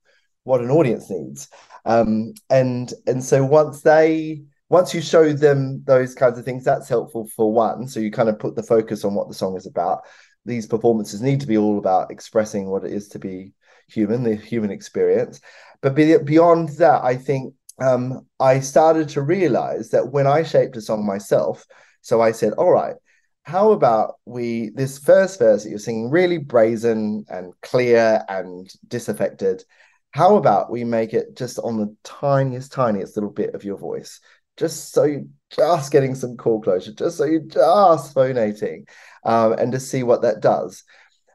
what 0.43 0.61
an 0.61 0.71
audience 0.71 1.09
needs. 1.09 1.49
Um, 1.85 2.33
and 2.49 2.91
and 3.07 3.23
so 3.23 3.43
once 3.43 3.81
they 3.81 4.43
once 4.69 4.93
you 4.93 5.01
show 5.01 5.33
them 5.33 5.83
those 5.85 6.15
kinds 6.15 6.39
of 6.39 6.45
things, 6.45 6.63
that's 6.63 6.87
helpful 6.87 7.27
for 7.35 7.51
one. 7.51 7.87
So 7.87 7.99
you 7.99 8.09
kind 8.09 8.29
of 8.29 8.39
put 8.39 8.55
the 8.55 8.63
focus 8.63 9.03
on 9.03 9.15
what 9.15 9.27
the 9.27 9.33
song 9.33 9.57
is 9.57 9.65
about. 9.65 10.01
These 10.45 10.67
performances 10.67 11.21
need 11.21 11.41
to 11.41 11.47
be 11.47 11.57
all 11.57 11.77
about 11.77 12.09
expressing 12.09 12.69
what 12.69 12.85
it 12.85 12.93
is 12.93 13.09
to 13.09 13.19
be 13.19 13.51
human, 13.89 14.23
the 14.23 14.35
human 14.35 14.71
experience. 14.71 15.41
But 15.81 15.93
be, 15.93 16.17
beyond 16.19 16.69
that, 16.77 17.03
I 17.03 17.17
think 17.17 17.53
um, 17.81 18.25
I 18.39 18.59
started 18.59 19.09
to 19.09 19.21
realize 19.21 19.89
that 19.89 20.11
when 20.11 20.25
I 20.25 20.43
shaped 20.43 20.77
a 20.77 20.81
song 20.81 21.05
myself, 21.05 21.65
so 22.01 22.21
I 22.21 22.31
said, 22.31 22.53
all 22.53 22.71
right, 22.71 22.95
how 23.43 23.71
about 23.71 24.15
we, 24.25 24.69
this 24.69 24.97
first 24.97 25.39
verse 25.39 25.63
that 25.63 25.69
you're 25.69 25.79
singing, 25.79 26.09
really 26.09 26.37
brazen 26.37 27.25
and 27.29 27.53
clear 27.61 28.23
and 28.29 28.69
disaffected. 28.87 29.63
How 30.11 30.35
about 30.35 30.71
we 30.71 30.83
make 30.83 31.13
it 31.13 31.35
just 31.35 31.57
on 31.59 31.77
the 31.77 31.95
tiniest, 32.03 32.71
tiniest 32.71 33.15
little 33.15 33.31
bit 33.31 33.55
of 33.55 33.63
your 33.63 33.77
voice? 33.77 34.19
Just 34.57 34.91
so 34.91 35.05
you're 35.05 35.25
just 35.49 35.91
getting 35.91 36.13
some 36.13 36.37
cord 36.37 36.63
closure, 36.63 36.93
just 36.93 37.17
so 37.17 37.23
you're 37.23 37.41
just 37.41 38.13
phonating, 38.13 38.85
um, 39.23 39.53
and 39.53 39.71
to 39.71 39.79
see 39.79 40.03
what 40.03 40.21
that 40.21 40.41
does 40.41 40.83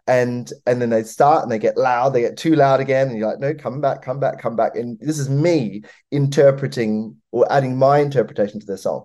and 0.06 0.52
and 0.66 0.80
then 0.80 0.90
they 0.90 1.02
start 1.02 1.42
and 1.42 1.50
they 1.50 1.58
get 1.58 1.76
loud 1.76 2.10
they 2.10 2.20
get 2.20 2.36
too 2.36 2.54
loud 2.54 2.80
again 2.80 3.08
and 3.08 3.18
you're 3.18 3.28
like 3.28 3.40
no 3.40 3.52
come 3.52 3.80
back 3.80 4.02
come 4.02 4.20
back 4.20 4.38
come 4.38 4.54
back 4.54 4.76
and 4.76 4.98
this 5.00 5.18
is 5.18 5.28
me 5.28 5.82
interpreting 6.12 7.16
or 7.32 7.50
adding 7.52 7.76
my 7.76 7.98
interpretation 7.98 8.60
to 8.60 8.66
the 8.66 8.78
song 8.78 9.04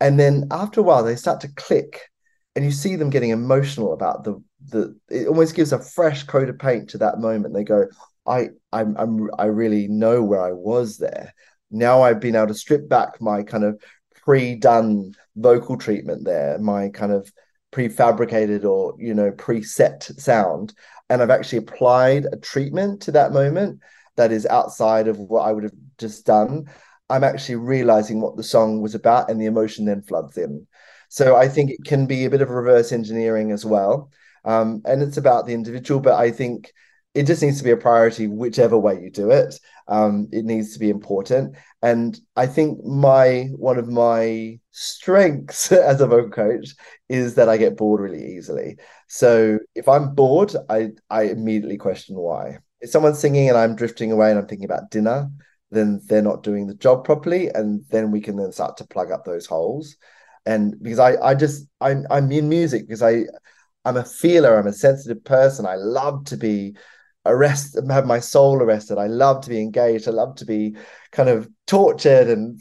and 0.00 0.18
then 0.18 0.48
after 0.50 0.80
a 0.80 0.82
while, 0.82 1.04
they 1.04 1.16
start 1.16 1.40
to 1.42 1.54
click 1.54 2.00
and 2.56 2.64
you 2.64 2.70
see 2.70 2.96
them 2.96 3.10
getting 3.10 3.30
emotional 3.30 3.92
about 3.92 4.24
the 4.24 4.42
the 4.68 4.96
it 5.08 5.28
almost 5.28 5.54
gives 5.54 5.72
a 5.72 5.78
fresh 5.78 6.24
coat 6.24 6.48
of 6.48 6.58
paint 6.58 6.90
to 6.90 6.98
that 6.98 7.18
moment. 7.18 7.54
They 7.54 7.64
go 7.64 7.86
i 8.26 8.48
i'm, 8.72 8.94
I'm 8.98 9.30
i 9.38 9.46
really 9.46 9.88
know 9.88 10.22
where 10.22 10.42
i 10.42 10.52
was 10.52 10.98
there. 10.98 11.34
Now 11.70 12.02
i've 12.02 12.20
been 12.20 12.36
able 12.36 12.48
to 12.48 12.54
strip 12.54 12.88
back 12.88 13.20
my 13.20 13.42
kind 13.42 13.64
of 13.64 13.82
pre-done 14.24 15.14
vocal 15.36 15.78
treatment 15.78 16.24
there 16.24 16.58
my 16.58 16.90
kind 16.90 17.12
of 17.12 17.32
prefabricated 17.72 18.64
or 18.64 18.94
you 18.98 19.14
know 19.14 19.30
preset 19.30 20.02
sound. 20.20 20.74
And 21.08 21.22
i've 21.22 21.30
actually 21.30 21.58
applied 21.58 22.26
a 22.30 22.36
treatment 22.36 23.02
to 23.02 23.12
that 23.12 23.32
moment 23.32 23.80
that 24.16 24.32
is 24.32 24.46
outside 24.46 25.08
of 25.08 25.18
what 25.18 25.42
i 25.42 25.52
would 25.52 25.64
have 25.64 25.72
just 25.98 26.26
done 26.26 26.66
i'm 27.10 27.24
actually 27.24 27.56
realizing 27.56 28.20
what 28.20 28.36
the 28.36 28.42
song 28.42 28.80
was 28.80 28.94
about 28.94 29.30
and 29.30 29.40
the 29.40 29.46
emotion 29.46 29.84
then 29.84 30.02
floods 30.02 30.38
in 30.38 30.66
so 31.10 31.34
I 31.34 31.48
think 31.48 31.72
it 31.72 31.84
can 31.84 32.06
be 32.06 32.24
a 32.24 32.30
bit 32.30 32.40
of 32.40 32.50
reverse 32.50 32.92
engineering 32.92 33.50
as 33.50 33.64
well. 33.64 34.10
Um, 34.44 34.80
and 34.84 35.02
it's 35.02 35.16
about 35.16 35.44
the 35.44 35.52
individual, 35.52 36.00
but 36.00 36.14
I 36.14 36.30
think 36.30 36.72
it 37.14 37.26
just 37.26 37.42
needs 37.42 37.58
to 37.58 37.64
be 37.64 37.72
a 37.72 37.76
priority 37.76 38.28
whichever 38.28 38.78
way 38.78 39.00
you 39.02 39.10
do 39.10 39.30
it. 39.32 39.58
Um, 39.88 40.28
it 40.30 40.44
needs 40.44 40.72
to 40.72 40.78
be 40.78 40.88
important. 40.88 41.56
And 41.82 42.16
I 42.36 42.46
think 42.46 42.84
my 42.84 43.48
one 43.56 43.76
of 43.76 43.88
my 43.88 44.60
strengths 44.70 45.72
as 45.72 46.00
a 46.00 46.06
vocal 46.06 46.30
coach 46.30 46.76
is 47.08 47.34
that 47.34 47.48
I 47.48 47.56
get 47.56 47.76
bored 47.76 48.00
really 48.00 48.36
easily. 48.36 48.76
So 49.08 49.58
if 49.74 49.88
I'm 49.88 50.14
bored, 50.14 50.54
I 50.68 50.90
I 51.10 51.24
immediately 51.24 51.76
question 51.76 52.14
why. 52.14 52.58
If 52.80 52.90
someone's 52.90 53.18
singing 53.18 53.48
and 53.48 53.58
I'm 53.58 53.74
drifting 53.74 54.12
away 54.12 54.30
and 54.30 54.38
I'm 54.38 54.46
thinking 54.46 54.64
about 54.64 54.92
dinner, 54.92 55.28
then 55.70 56.00
they're 56.06 56.22
not 56.22 56.42
doing 56.42 56.66
the 56.66 56.74
job 56.74 57.04
properly, 57.04 57.48
and 57.48 57.84
then 57.90 58.10
we 58.10 58.20
can 58.20 58.36
then 58.36 58.52
start 58.52 58.76
to 58.78 58.86
plug 58.86 59.10
up 59.10 59.24
those 59.24 59.46
holes. 59.46 59.96
And 60.46 60.80
because 60.82 60.98
I 60.98 61.16
I 61.16 61.34
just 61.34 61.66
I'm 61.80 62.06
I'm 62.10 62.30
in 62.32 62.48
music 62.48 62.86
because 62.86 63.02
I 63.02 63.24
I'm 63.84 63.96
a 63.96 64.04
feeler 64.04 64.58
I'm 64.58 64.66
a 64.66 64.72
sensitive 64.72 65.24
person. 65.24 65.66
I 65.66 65.76
love 65.76 66.24
to 66.26 66.36
be 66.36 66.76
arrested 67.26 67.84
have 67.90 68.06
my 68.06 68.20
soul 68.20 68.62
arrested. 68.62 68.98
I 68.98 69.06
love 69.06 69.42
to 69.42 69.50
be 69.50 69.60
engaged. 69.60 70.08
I 70.08 70.12
love 70.12 70.36
to 70.36 70.44
be 70.44 70.76
kind 71.12 71.28
of 71.28 71.48
tortured 71.70 72.26
and 72.26 72.60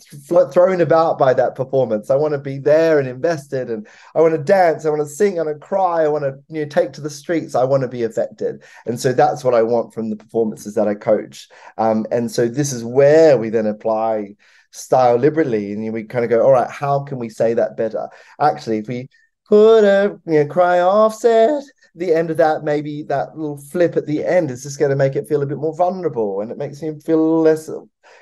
thrown 0.54 0.82
about 0.82 1.18
by 1.18 1.34
that 1.34 1.56
performance. 1.56 2.12
I 2.12 2.16
want 2.16 2.34
to 2.36 2.38
be 2.38 2.60
there 2.60 3.00
and 3.00 3.08
invested 3.08 3.72
and 3.72 3.88
I 4.14 4.22
want 4.22 4.36
to 4.36 4.38
dance 4.38 4.86
I 4.86 4.92
want 4.92 5.02
to 5.02 5.08
sing 5.08 5.40
I 5.40 5.44
want 5.44 5.60
to 5.60 5.68
cry 5.68 6.04
I 6.04 6.08
want 6.08 6.26
to 6.26 6.36
you 6.48 6.62
know 6.62 6.70
take 6.70 6.94
to 6.94 7.02
the 7.02 7.10
streets. 7.10 7.56
I 7.56 7.64
want 7.64 7.82
to 7.82 7.88
be 7.88 8.04
affected. 8.04 8.64
And 8.86 9.00
so 9.00 9.12
that's 9.12 9.44
what 9.44 9.56
I 9.56 9.64
want 9.64 9.96
from 9.96 10.12
the 10.12 10.16
performances 10.16 10.76
that 10.76 10.88
I 10.88 10.94
coach. 10.94 11.50
Um, 11.80 12.06
and 12.12 12.32
so 12.32 12.48
this 12.48 12.72
is 12.72 12.84
where 12.84 13.36
we 13.36 13.50
then 13.50 13.66
apply 13.66 14.36
style 14.70 15.16
liberally 15.16 15.74
and 15.74 15.92
we 15.92 16.04
kind 16.04 16.24
of 16.24 16.30
go 16.30 16.44
all 16.44 16.52
right 16.52 16.70
how 16.70 17.00
can 17.00 17.18
we 17.18 17.30
say 17.30 17.56
that 17.56 17.76
better? 17.76 18.08
Actually 18.40 18.78
if 18.78 18.88
we 18.88 19.10
put 19.48 19.84
a 19.86 20.20
you 20.28 20.44
know, 20.44 20.46
cry 20.46 20.82
offset 20.82 21.64
the 22.00 22.14
end 22.14 22.32
of 22.32 22.38
that 22.38 22.64
maybe 22.64 23.04
that 23.04 23.38
little 23.38 23.58
flip 23.58 23.96
at 23.96 24.06
the 24.06 24.26
end 24.26 24.50
is 24.50 24.64
just 24.64 24.80
going 24.80 24.90
to 24.90 24.96
make 24.96 25.16
it 25.16 25.28
feel 25.28 25.42
a 25.42 25.46
bit 25.46 25.58
more 25.58 25.76
vulnerable 25.76 26.42
and 26.42 26.52
it 26.52 26.58
makes 26.58 26.80
him 26.80 27.00
feel 27.00 27.42
less 27.42 27.70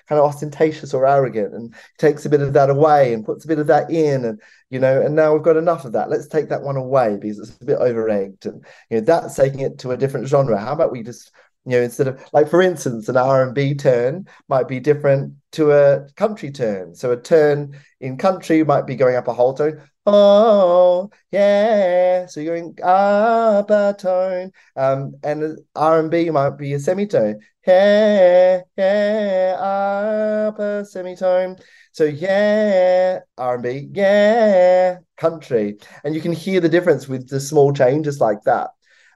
kind 0.07 0.19
of 0.19 0.25
ostentatious 0.25 0.93
or 0.93 1.07
arrogant 1.07 1.53
and 1.53 1.73
takes 1.97 2.25
a 2.25 2.29
bit 2.29 2.41
of 2.41 2.53
that 2.53 2.69
away 2.69 3.13
and 3.13 3.25
puts 3.25 3.45
a 3.45 3.47
bit 3.47 3.59
of 3.59 3.67
that 3.67 3.89
in 3.89 4.25
and 4.25 4.41
you 4.69 4.79
know 4.79 5.01
and 5.01 5.15
now 5.15 5.33
we've 5.33 5.43
got 5.43 5.57
enough 5.57 5.85
of 5.85 5.93
that. 5.93 6.09
Let's 6.09 6.27
take 6.27 6.49
that 6.49 6.63
one 6.63 6.77
away 6.77 7.17
because 7.17 7.39
it's 7.39 7.61
a 7.61 7.65
bit 7.65 7.77
over 7.77 8.09
egged 8.09 8.45
and 8.45 8.65
you 8.89 8.97
know 8.97 9.05
that's 9.05 9.35
taking 9.35 9.61
it 9.61 9.79
to 9.79 9.91
a 9.91 9.97
different 9.97 10.27
genre. 10.27 10.57
How 10.57 10.73
about 10.73 10.91
we 10.91 11.03
just 11.03 11.31
you 11.67 11.77
know 11.77 11.83
instead 11.83 12.07
of 12.07 12.23
like 12.31 12.49
for 12.49 12.61
instance 12.61 13.09
an 13.09 13.17
r&b 13.17 13.75
turn 13.75 14.25
might 14.47 14.67
be 14.69 14.79
different 14.79 15.33
to 15.51 15.71
a 15.71 16.07
country 16.15 16.51
turn. 16.51 16.95
So 16.95 17.11
a 17.11 17.17
turn 17.17 17.77
in 17.99 18.17
country 18.17 18.63
might 18.63 18.85
be 18.85 18.95
going 18.95 19.15
up 19.15 19.27
a 19.27 19.33
whole 19.33 19.53
tone. 19.53 19.81
Oh 20.05 21.09
yeah. 21.31 22.25
So 22.27 22.39
you're 22.39 22.55
going 22.55 22.77
up 22.83 23.69
a 23.69 23.95
tone 23.99 24.51
um 24.75 25.13
and 25.23 25.59
r&b 25.75 26.29
might 26.29 26.57
be 26.57 26.73
a 26.73 26.79
semitone. 26.79 27.39
Yeah 27.65 28.61
yeah 28.77 29.57
up 29.59 30.59
a 30.59 30.85
semitone. 30.85 31.57
So 31.91 32.05
yeah 32.05 33.19
r&b 33.37 33.89
yeah 33.93 34.99
country. 35.17 35.77
And 36.03 36.15
you 36.15 36.21
can 36.21 36.31
hear 36.33 36.61
the 36.61 36.69
difference 36.69 37.07
with 37.09 37.27
the 37.27 37.39
small 37.39 37.73
changes 37.73 38.21
like 38.21 38.43
that 38.45 38.69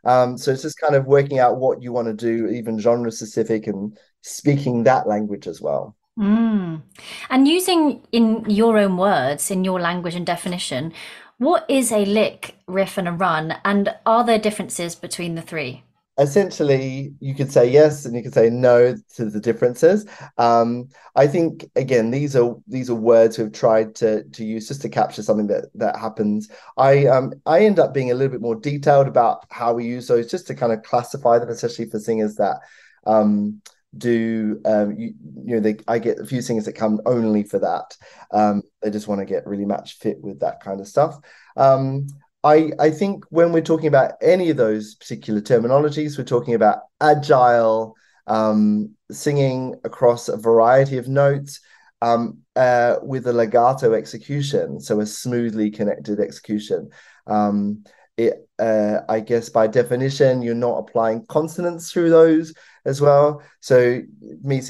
um, 0.04 0.38
so 0.38 0.52
it's 0.52 0.64
just 0.64 0.80
kind 0.80 0.96
of 0.96 1.06
working 1.06 1.40
out 1.40 1.58
what 1.58 1.82
you 1.82 1.92
want 1.92 2.08
to 2.08 2.14
do, 2.14 2.48
even 2.48 2.80
genre 2.80 3.12
specific, 3.12 3.68
and 3.68 3.98
speaking 4.22 4.84
that 4.84 5.08
language 5.08 5.48
as 5.48 5.62
well. 5.62 5.96
Mm. 6.20 6.82
And 7.30 7.48
using 7.48 8.06
in 8.12 8.46
your 8.50 8.78
own 8.78 8.98
words, 8.98 9.52
in 9.52 9.64
your 9.64 9.80
language 9.80 10.16
and 10.16 10.26
definition, 10.26 10.94
what 11.38 11.66
is 11.70 11.92
a 11.92 12.06
lick, 12.06 12.56
riff, 12.68 12.98
and 12.98 13.08
a 13.08 13.12
run? 13.12 13.56
And 13.66 13.96
are 14.06 14.24
there 14.24 14.38
differences 14.38 14.96
between 14.96 15.36
the 15.36 15.42
three? 15.42 15.84
Essentially 16.22 17.14
you 17.20 17.34
could 17.34 17.52
say 17.52 17.68
yes 17.70 18.06
and 18.06 18.16
you 18.16 18.22
could 18.22 18.34
say 18.34 18.50
no 18.50 18.96
to 19.16 19.26
the 19.26 19.40
differences. 19.40 20.06
Um, 20.38 20.88
i 21.16 21.28
think 21.28 21.66
again 21.76 22.10
these 22.12 22.36
are 22.38 22.56
these 22.68 22.90
are 22.90 22.96
words 22.96 23.38
we've 23.38 23.52
tried 23.52 23.96
to 23.96 24.24
to 24.24 24.46
use 24.46 24.68
just 24.68 24.82
to 24.84 24.90
capture 24.90 25.24
something 25.24 25.48
that 25.48 25.66
that 25.76 25.98
happens. 25.98 26.50
I 26.78 27.08
um 27.08 27.34
i 27.46 27.66
end 27.66 27.80
up 27.80 27.94
being 27.94 28.12
a 28.12 28.14
little 28.14 28.32
bit 28.32 28.42
more 28.42 28.56
detailed 28.56 29.08
about 29.08 29.46
how 29.50 29.74
we 29.74 29.86
use 29.86 30.08
those 30.08 30.30
just 30.30 30.48
to 30.48 30.56
kind 30.56 30.72
of 30.72 30.84
classify 30.84 31.40
them 31.40 31.50
especially 31.50 31.90
for 31.90 32.00
singers 32.00 32.36
that 32.36 32.58
um 33.06 33.62
do 33.98 34.62
um 34.66 34.96
you, 34.98 35.14
you 35.44 35.56
know 35.56 35.60
they 35.60 35.76
i 35.88 36.00
get 36.00 36.20
a 36.20 36.26
few 36.26 36.42
singers 36.42 36.66
that 36.66 36.74
come 36.74 37.02
only 37.06 37.44
for 37.44 37.60
that. 37.60 37.98
Um 38.32 38.62
they 38.82 38.92
just 38.92 39.08
want 39.08 39.20
to 39.20 39.26
get 39.26 39.48
really 39.48 39.66
match 39.66 39.98
fit 39.98 40.22
with 40.22 40.40
that 40.42 40.62
kind 40.64 40.80
of 40.80 40.88
stuff. 40.88 41.18
Um 41.58 42.08
I, 42.44 42.72
I 42.80 42.90
think 42.90 43.26
when 43.30 43.52
we're 43.52 43.62
talking 43.62 43.88
about 43.88 44.14
any 44.22 44.50
of 44.50 44.58
those 44.58 44.96
particular 44.96 45.42
terminologies, 45.42 46.18
we're 46.18 46.24
talking 46.24 46.56
about 46.56 46.80
agile 47.00 47.96
um, 48.28 48.96
singing 49.12 49.76
across 49.84 50.28
a 50.28 50.38
variety 50.38 50.98
of 50.98 51.08
notes 51.08 51.60
um, 52.02 52.40
uh, 52.56 52.96
with 53.04 53.28
a 53.28 53.34
legato 53.34 53.94
execution, 53.94 54.80
so 54.80 55.00
a 55.00 55.06
smoothly 55.06 55.70
connected 55.70 56.20
execution. 56.20 56.90
Um, 57.28 57.84
it, 58.18 58.48
uh, 58.60 59.00
I 59.10 59.20
guess 59.20 59.50
by 59.50 59.68
definition, 59.68 60.42
you're 60.42 60.56
not 60.56 60.80
applying 60.80 61.26
consonants 61.26 61.92
through 61.92 62.10
those 62.10 62.54
as 62.86 63.02
well. 63.02 63.42
So 63.60 64.02
me 64.44 64.62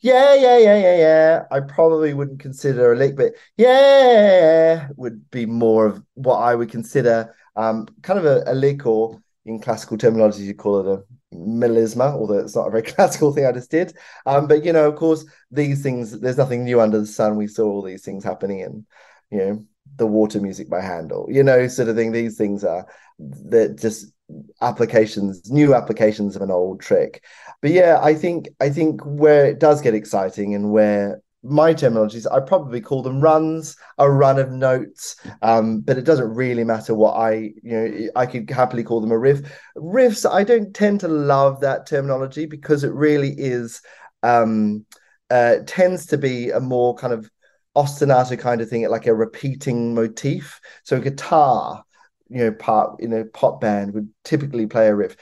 yeah, 0.00 0.34
yeah, 0.34 0.58
yeah, 0.58 0.76
yeah, 0.76 0.96
yeah. 0.98 1.44
I 1.50 1.60
probably 1.60 2.12
wouldn't 2.12 2.40
consider 2.40 2.92
a 2.92 2.96
lick, 2.96 3.16
but 3.16 3.32
yeah 3.56 4.88
would 4.96 5.30
be 5.30 5.46
more 5.46 5.86
of 5.86 6.02
what 6.14 6.36
I 6.36 6.54
would 6.54 6.70
consider 6.70 7.34
um, 7.56 7.86
kind 8.02 8.18
of 8.18 8.26
a, 8.26 8.42
a 8.46 8.54
lick, 8.54 8.86
or 8.86 9.22
in 9.46 9.60
classical 9.60 9.96
terminology, 9.96 10.42
you 10.42 10.54
call 10.54 10.80
it 10.80 11.00
a 11.32 11.34
melisma, 11.34 12.12
although 12.12 12.38
it's 12.38 12.54
not 12.56 12.68
a 12.68 12.70
very 12.70 12.82
classical 12.92 13.32
thing 13.32 13.46
I 13.46 13.52
just 13.52 13.70
did. 13.70 13.96
Um, 14.26 14.46
but 14.46 14.64
you 14.64 14.72
know, 14.72 14.88
of 14.88 14.96
course, 14.96 15.24
these 15.50 15.82
things, 15.82 16.18
there's 16.20 16.36
nothing 16.38 16.64
new 16.64 16.80
under 16.80 16.98
the 17.00 17.06
sun. 17.06 17.36
We 17.36 17.46
saw 17.46 17.64
all 17.64 17.82
these 17.82 18.04
things 18.04 18.24
happening 18.24 18.62
and 18.62 18.86
you 19.30 19.38
know, 19.38 19.64
the 19.96 20.06
water 20.06 20.40
music 20.40 20.68
by 20.68 20.80
Handel, 20.80 21.26
you 21.30 21.42
know, 21.42 21.68
sort 21.68 21.88
of 21.88 21.96
thing. 21.96 22.12
These 22.12 22.36
things 22.36 22.64
are 22.64 22.86
that 23.18 23.78
just 23.80 24.06
applications, 24.60 25.50
new 25.50 25.74
applications 25.74 26.36
of 26.36 26.42
an 26.42 26.50
old 26.50 26.80
trick. 26.80 27.24
But 27.62 27.70
yeah, 27.70 27.98
I 28.02 28.14
think 28.14 28.48
I 28.60 28.70
think 28.70 29.00
where 29.04 29.46
it 29.46 29.60
does 29.60 29.80
get 29.80 29.94
exciting 29.94 30.54
and 30.54 30.72
where 30.72 31.20
my 31.44 31.74
terminologies, 31.74 32.26
I 32.32 32.40
probably 32.40 32.80
call 32.80 33.02
them 33.02 33.20
runs, 33.20 33.76
a 33.98 34.10
run 34.10 34.38
of 34.38 34.50
notes. 34.50 35.16
Um, 35.42 35.80
but 35.80 35.98
it 35.98 36.04
doesn't 36.04 36.34
really 36.34 36.64
matter 36.64 36.94
what 36.94 37.12
I, 37.12 37.52
you 37.62 37.72
know, 37.78 38.08
I 38.16 38.24
could 38.24 38.48
happily 38.48 38.82
call 38.82 39.02
them 39.02 39.12
a 39.12 39.18
riff. 39.18 39.42
Riffs, 39.76 40.28
I 40.28 40.42
don't 40.42 40.74
tend 40.74 41.00
to 41.00 41.08
love 41.08 41.60
that 41.60 41.86
terminology 41.86 42.46
because 42.46 42.82
it 42.82 42.92
really 42.92 43.34
is 43.36 43.82
um 44.22 44.86
uh 45.28 45.56
tends 45.66 46.06
to 46.06 46.16
be 46.16 46.50
a 46.50 46.60
more 46.60 46.94
kind 46.94 47.12
of 47.12 47.30
ostinato 47.76 48.38
kind 48.38 48.60
of 48.60 48.68
thing, 48.68 48.88
like 48.88 49.06
a 49.06 49.14
repeating 49.14 49.94
motif. 49.94 50.60
So 50.84 51.00
guitar 51.00 51.84
you 52.30 52.38
know 52.38 52.52
part 52.52 53.00
you 53.00 53.08
know 53.08 53.24
pop 53.32 53.60
band 53.60 53.92
would 53.92 54.08
typically 54.24 54.66
play 54.66 54.88
a 54.88 54.94
riff. 54.94 55.16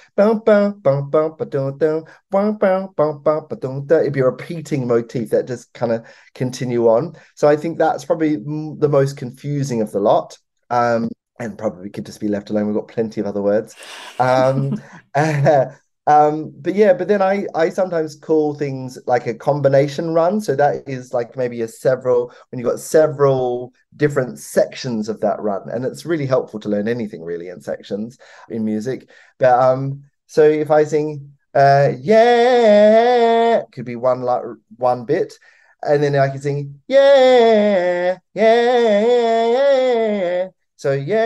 It'd 4.00 4.12
be 4.12 4.20
a 4.20 4.24
repeating 4.24 4.86
motif 4.86 5.30
that 5.30 5.46
just 5.46 5.72
kind 5.72 5.92
of 5.92 6.06
continue 6.34 6.88
on. 6.88 7.14
So 7.34 7.48
i 7.48 7.56
think 7.56 7.78
that's 7.78 8.04
probably 8.04 8.36
the 8.36 8.88
most 8.88 9.16
confusing 9.16 9.82
of 9.82 9.92
the 9.92 10.00
lot. 10.00 10.38
Um 10.70 11.10
and 11.38 11.58
probably 11.58 11.90
could 11.90 12.06
just 12.06 12.20
be 12.20 12.28
left 12.28 12.50
alone. 12.50 12.66
We've 12.66 12.76
got 12.76 12.88
plenty 12.88 13.20
of 13.20 13.26
other 13.26 13.42
words. 13.42 13.74
Um 14.18 14.80
uh, 15.14 15.66
um 16.08 16.52
but 16.60 16.74
yeah 16.74 16.92
but 16.92 17.06
then 17.06 17.22
i 17.22 17.46
i 17.54 17.68
sometimes 17.68 18.16
call 18.16 18.54
things 18.54 18.98
like 19.06 19.26
a 19.26 19.34
combination 19.34 20.12
run. 20.14 20.40
So 20.40 20.56
that 20.56 20.88
is 20.88 21.14
like 21.14 21.36
maybe 21.36 21.62
a 21.62 21.68
several 21.68 22.32
when 22.50 22.58
you've 22.58 22.68
got 22.68 22.80
several 22.80 23.72
different 23.96 24.38
sections 24.40 25.08
of 25.08 25.20
that 25.20 25.40
run. 25.40 25.68
And 25.70 25.84
it's 25.84 26.04
really 26.04 26.26
helpful 26.26 26.58
to 26.60 26.68
learn 26.68 26.88
anything 26.88 27.22
really 27.22 27.48
in 27.48 27.60
sections 27.60 28.18
in 28.48 28.64
music. 28.64 29.10
But 29.38 29.58
um 29.58 30.02
so 30.26 30.42
if 30.42 30.70
i 30.70 30.84
sing 30.84 31.32
uh 31.54 31.92
yeah 32.00 33.62
could 33.72 33.84
be 33.84 33.96
one 33.96 34.22
like 34.22 34.42
one 34.76 35.04
bit. 35.04 35.34
And 35.82 36.02
then 36.02 36.16
i 36.16 36.28
can 36.28 36.40
sing 36.40 36.80
yeah 36.88 38.18
yeah 38.34 39.06
yeah, 39.06 39.52
yeah. 39.52 40.48
So 40.76 40.92
yeah, 40.92 41.22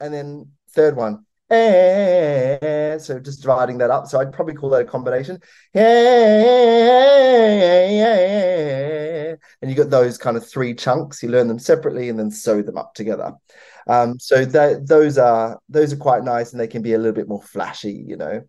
and 0.00 0.14
then 0.14 0.50
third 0.70 0.96
one, 0.96 1.26
eh, 1.50 2.98
so 2.98 3.18
just 3.18 3.42
dividing 3.42 3.78
that 3.78 3.90
up. 3.90 4.06
So 4.06 4.20
I'd 4.20 4.32
probably 4.32 4.54
call 4.54 4.70
that 4.70 4.82
a 4.82 4.84
combination. 4.84 5.40
And 9.62 9.70
you 9.70 9.76
got 9.76 9.90
those 9.90 10.18
kind 10.18 10.36
of 10.36 10.48
three 10.48 10.74
chunks. 10.74 11.22
You 11.22 11.30
learn 11.30 11.48
them 11.48 11.58
separately 11.58 12.08
and 12.08 12.18
then 12.18 12.30
sew 12.30 12.62
them 12.62 12.76
up 12.76 12.94
together. 12.94 13.32
Um, 13.86 14.18
so 14.18 14.44
that 14.44 14.86
those 14.86 15.18
are 15.18 15.58
those 15.68 15.92
are 15.92 15.96
quite 15.96 16.24
nice 16.24 16.52
and 16.52 16.60
they 16.60 16.66
can 16.66 16.82
be 16.82 16.94
a 16.94 16.98
little 16.98 17.12
bit 17.12 17.28
more 17.28 17.42
flashy, 17.42 18.04
you 18.06 18.16
know. 18.16 18.42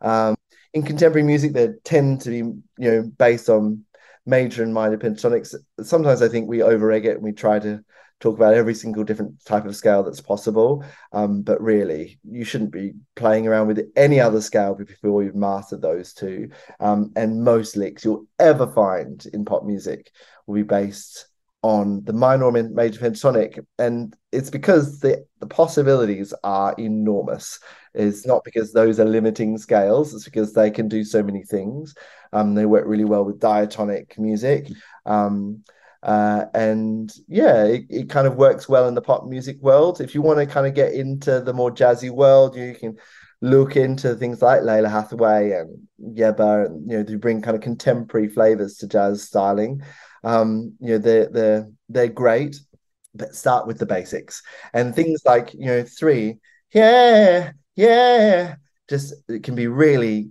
Um, 0.00 0.36
in 0.74 0.82
contemporary 0.82 1.24
music, 1.26 1.52
they 1.52 1.68
tend 1.84 2.22
to 2.22 2.30
be, 2.30 2.36
you 2.36 2.62
know, 2.78 3.02
based 3.02 3.48
on 3.48 3.84
major 4.26 4.62
and 4.62 4.74
minor 4.74 4.98
pentatonics. 4.98 5.54
Sometimes 5.82 6.22
I 6.22 6.28
think 6.28 6.48
we 6.48 6.62
over 6.62 6.92
egg 6.92 7.06
it 7.06 7.16
and 7.16 7.22
we 7.22 7.32
try 7.32 7.58
to 7.58 7.82
talk 8.20 8.36
about 8.36 8.54
every 8.54 8.74
single 8.74 9.04
different 9.04 9.44
type 9.44 9.64
of 9.64 9.76
scale 9.76 10.02
that's 10.02 10.20
possible. 10.20 10.84
Um, 11.12 11.42
but 11.42 11.60
really, 11.60 12.18
you 12.24 12.44
shouldn't 12.44 12.72
be 12.72 12.94
playing 13.16 13.46
around 13.46 13.68
with 13.68 13.80
any 13.96 14.20
other 14.20 14.40
scale 14.40 14.74
before 14.74 15.22
you've 15.22 15.34
mastered 15.34 15.82
those 15.82 16.12
two. 16.12 16.50
Um, 16.80 17.12
and 17.16 17.42
most 17.42 17.76
licks 17.76 18.04
you'll 18.04 18.26
ever 18.38 18.66
find 18.66 19.24
in 19.32 19.44
pop 19.44 19.64
music 19.64 20.10
will 20.46 20.56
be 20.56 20.62
based 20.62 21.26
on 21.62 22.04
the 22.04 22.12
minor 22.12 22.44
or 22.44 22.52
major 22.52 23.00
pentatonic, 23.00 23.64
and 23.78 24.14
it's 24.30 24.50
because 24.50 25.00
the 25.00 25.24
the 25.40 25.46
possibilities 25.46 26.32
are 26.44 26.74
enormous. 26.78 27.58
It's 27.94 28.24
not 28.24 28.44
because 28.44 28.72
those 28.72 29.00
are 29.00 29.04
limiting 29.04 29.58
scales; 29.58 30.14
it's 30.14 30.24
because 30.24 30.52
they 30.52 30.70
can 30.70 30.88
do 30.88 31.02
so 31.02 31.22
many 31.22 31.42
things. 31.42 31.94
Um, 32.32 32.54
they 32.54 32.66
work 32.66 32.84
really 32.86 33.04
well 33.04 33.24
with 33.24 33.40
diatonic 33.40 34.18
music. 34.18 34.68
Um, 35.04 35.64
uh, 36.02 36.44
and 36.54 37.12
yeah, 37.26 37.64
it, 37.64 37.84
it 37.88 38.08
kind 38.08 38.26
of 38.26 38.36
works 38.36 38.68
well 38.68 38.88
in 38.88 38.94
the 38.94 39.02
pop 39.02 39.26
music 39.26 39.60
world. 39.60 40.00
If 40.00 40.14
you 40.14 40.22
want 40.22 40.38
to 40.38 40.46
kind 40.46 40.66
of 40.66 40.74
get 40.74 40.92
into 40.92 41.40
the 41.40 41.52
more 41.52 41.70
jazzy 41.70 42.10
world, 42.10 42.56
you 42.56 42.74
can 42.74 42.96
look 43.40 43.76
into 43.76 44.14
things 44.14 44.42
like 44.42 44.62
Lalah 44.62 44.90
Hathaway 44.90 45.52
and 45.52 45.88
Yebba, 46.16 46.66
and 46.66 46.90
you 46.90 46.98
know, 46.98 47.04
to 47.04 47.18
bring 47.18 47.42
kind 47.42 47.56
of 47.56 47.62
contemporary 47.62 48.28
flavors 48.28 48.76
to 48.78 48.86
jazz 48.86 49.22
styling. 49.22 49.82
Um, 50.24 50.74
you 50.80 50.90
know, 50.90 50.98
they're 50.98 51.28
they're 51.28 51.68
they're 51.88 52.08
great, 52.08 52.60
but 53.14 53.34
start 53.34 53.66
with 53.66 53.78
the 53.78 53.86
basics 53.86 54.42
and 54.72 54.94
things 54.94 55.22
like 55.24 55.52
you 55.54 55.66
know 55.66 55.82
three, 55.84 56.38
yeah, 56.72 57.52
yeah, 57.76 58.56
just 58.88 59.14
it 59.28 59.42
can 59.42 59.54
be 59.54 59.66
really 59.66 60.30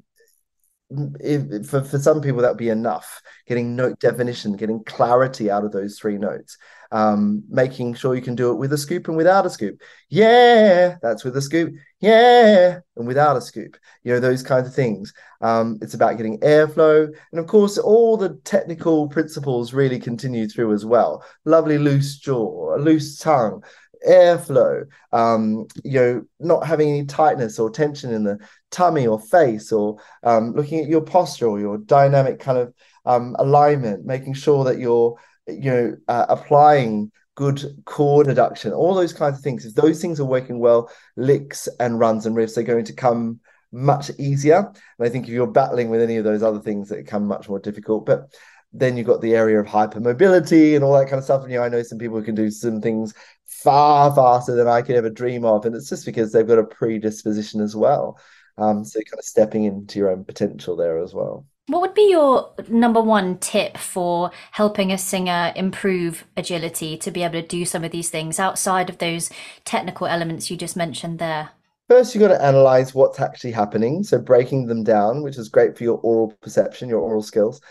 if, 0.90 1.68
for, 1.68 1.84
for 1.84 2.00
some 2.00 2.22
people 2.22 2.42
that 2.42 2.50
would 2.50 2.58
be 2.58 2.70
enough. 2.70 3.22
Getting 3.46 3.76
note 3.76 4.00
definition 4.00 4.56
getting 4.56 4.84
clarity 4.84 5.52
out 5.52 5.66
of 5.66 5.72
those 5.72 6.00
three 6.00 6.18
notes. 6.18 6.58
Um, 6.90 7.44
making 7.50 7.96
sure 7.96 8.16
you 8.16 8.22
can 8.22 8.36
do 8.36 8.52
it 8.52 8.56
with 8.56 8.72
a 8.72 8.78
scoop 8.78 9.10
and 9.10 9.18
without 9.18 9.46
a 9.46 9.50
scoop. 9.50 9.82
Yeah 10.10 10.96
that's 11.02 11.26
with 11.26 11.36
a 11.36 11.42
scoop. 11.42 11.74
Yeah 12.00 12.80
and 12.96 13.08
without 13.08 13.36
a 13.36 13.42
scoop. 13.42 13.78
You 14.04 14.14
know 14.14 14.20
those 14.22 14.44
kinds 14.44 14.68
of 14.68 14.76
things. 14.76 15.14
Um, 15.42 15.78
it's 15.82 15.94
about 15.94 16.16
getting 16.18 16.40
airflow. 16.40 17.14
And 17.32 17.40
of 17.40 17.48
course 17.48 17.78
all 17.78 18.16
the 18.16 18.40
technical 18.46 19.10
principles 19.10 19.74
really 19.74 20.00
continue 20.00 20.48
through 20.48 20.74
as 20.74 20.86
well. 20.86 21.26
Lovely 21.44 21.78
loose 21.78 22.18
jaw 22.18 22.76
a 22.76 22.80
loose 22.80 23.20
tongue 23.20 23.64
airflow, 24.08 24.86
um, 25.12 25.68
you 25.84 26.00
know, 26.00 26.26
not 26.40 26.66
having 26.66 26.90
any 26.90 27.06
tightness 27.06 27.60
or 27.60 27.70
tension 27.70 28.14
in 28.14 28.24
the 28.24 28.38
tummy 28.72 29.08
or 29.08 29.20
face, 29.20 29.72
or 29.72 29.98
um, 30.24 30.54
looking 30.54 30.80
at 30.80 30.90
your 30.90 31.02
posture 31.02 31.48
or 31.48 31.60
your 31.60 31.78
dynamic 31.78 32.40
kind 32.40 32.58
of 32.58 32.74
um, 33.06 33.36
alignment, 33.40 34.06
making 34.06 34.34
sure 34.34 34.64
that 34.66 34.80
you're, 34.80 35.16
you 35.48 35.72
know, 35.72 35.98
uh, 36.08 36.26
applying 36.30 37.12
good 37.36 37.64
cord 37.86 38.28
adduction, 38.28 38.76
all 38.76 38.96
those 38.96 39.14
kinds 39.14 39.38
of 39.38 39.44
things. 39.44 39.66
If 39.66 39.76
those 39.76 40.02
things 40.02 40.20
are 40.20 40.26
working 40.26 40.60
well, 40.60 40.90
licks 41.16 41.68
and 41.80 42.00
runs 42.00 42.26
and 42.26 42.36
riffs 42.36 42.58
are 42.58 42.64
going 42.64 42.86
to 42.86 42.94
come 42.94 43.40
much 43.72 44.10
easier. 44.18 44.58
And 44.58 45.08
I 45.08 45.10
think 45.10 45.26
if 45.26 45.32
you're 45.32 45.48
battling 45.48 45.90
with 45.90 46.02
any 46.02 46.18
of 46.18 46.24
those 46.24 46.44
other 46.44 46.60
things, 46.60 46.90
that 46.90 47.08
come 47.08 47.28
much 47.28 47.48
more 47.48 47.60
difficult. 47.60 48.06
But 48.06 48.34
then 48.74 48.98
you've 48.98 49.08
got 49.08 49.22
the 49.22 49.36
area 49.36 49.60
of 49.60 49.68
hypermobility 49.68 50.76
and 50.76 50.84
all 50.84 50.98
that 50.98 51.06
kind 51.06 51.20
of 51.20 51.24
stuff. 51.24 51.44
And 51.44 51.52
you 51.52 51.60
know, 51.60 51.64
I 51.64 51.70
know 51.70 51.84
some 51.84 51.98
people 51.98 52.18
who 52.18 52.24
can 52.24 52.36
do 52.36 52.50
some 52.52 52.82
things 52.82 53.14
far 53.48 54.14
faster 54.14 54.56
than 54.56 54.68
I 54.68 54.82
could 54.82 54.96
ever 54.96 55.10
dream 55.10 55.46
of, 55.46 55.66
and 55.66 55.76
it's 55.76 55.90
just 55.90 56.06
because 56.06 56.32
they've 56.32 56.48
got 56.48 56.60
a 56.60 56.64
predisposition 56.64 57.62
as 57.62 57.76
well. 57.76 58.20
Um, 58.58 58.84
so 58.84 59.00
kind 59.00 59.20
of 59.20 59.26
stepping 59.26 59.64
into 59.64 60.00
your 60.00 60.10
own 60.10 60.24
potential 60.24 60.76
there 60.76 61.00
as 61.00 61.14
well. 61.14 61.46
What 61.68 61.82
would 61.82 61.94
be 61.94 62.10
your 62.10 62.54
number 62.70 63.02
one 63.02 63.40
tip 63.40 63.78
for 63.78 64.32
helping 64.52 64.92
a 64.92 64.98
singer 64.98 65.52
improve 65.56 66.26
agility 66.38 66.98
to 66.98 67.12
be 67.12 67.24
able 67.24 67.42
to 67.42 67.48
do 67.48 67.66
some 67.66 67.84
of 67.84 67.92
these 67.92 68.10
things 68.10 68.40
outside 68.40 68.90
of 68.90 69.00
those 69.00 69.30
technical 69.66 70.08
elements 70.08 70.50
you 70.50 70.56
just 70.56 70.78
mentioned 70.78 71.20
there? 71.20 71.50
First, 71.90 72.16
you've 72.16 72.22
got 72.22 72.30
to 72.30 72.44
analyze 72.44 72.94
what's 72.94 73.20
actually 73.20 73.52
happening. 73.52 74.04
So, 74.04 74.18
breaking 74.18 74.68
them 74.68 74.84
down, 74.84 75.24
which 75.24 75.38
is 75.38 75.50
great 75.50 75.78
for 75.78 75.84
your 75.84 76.00
aural 76.00 76.34
perception, 76.42 76.90
your 76.90 77.02
aural 77.02 77.22
skills 77.22 77.62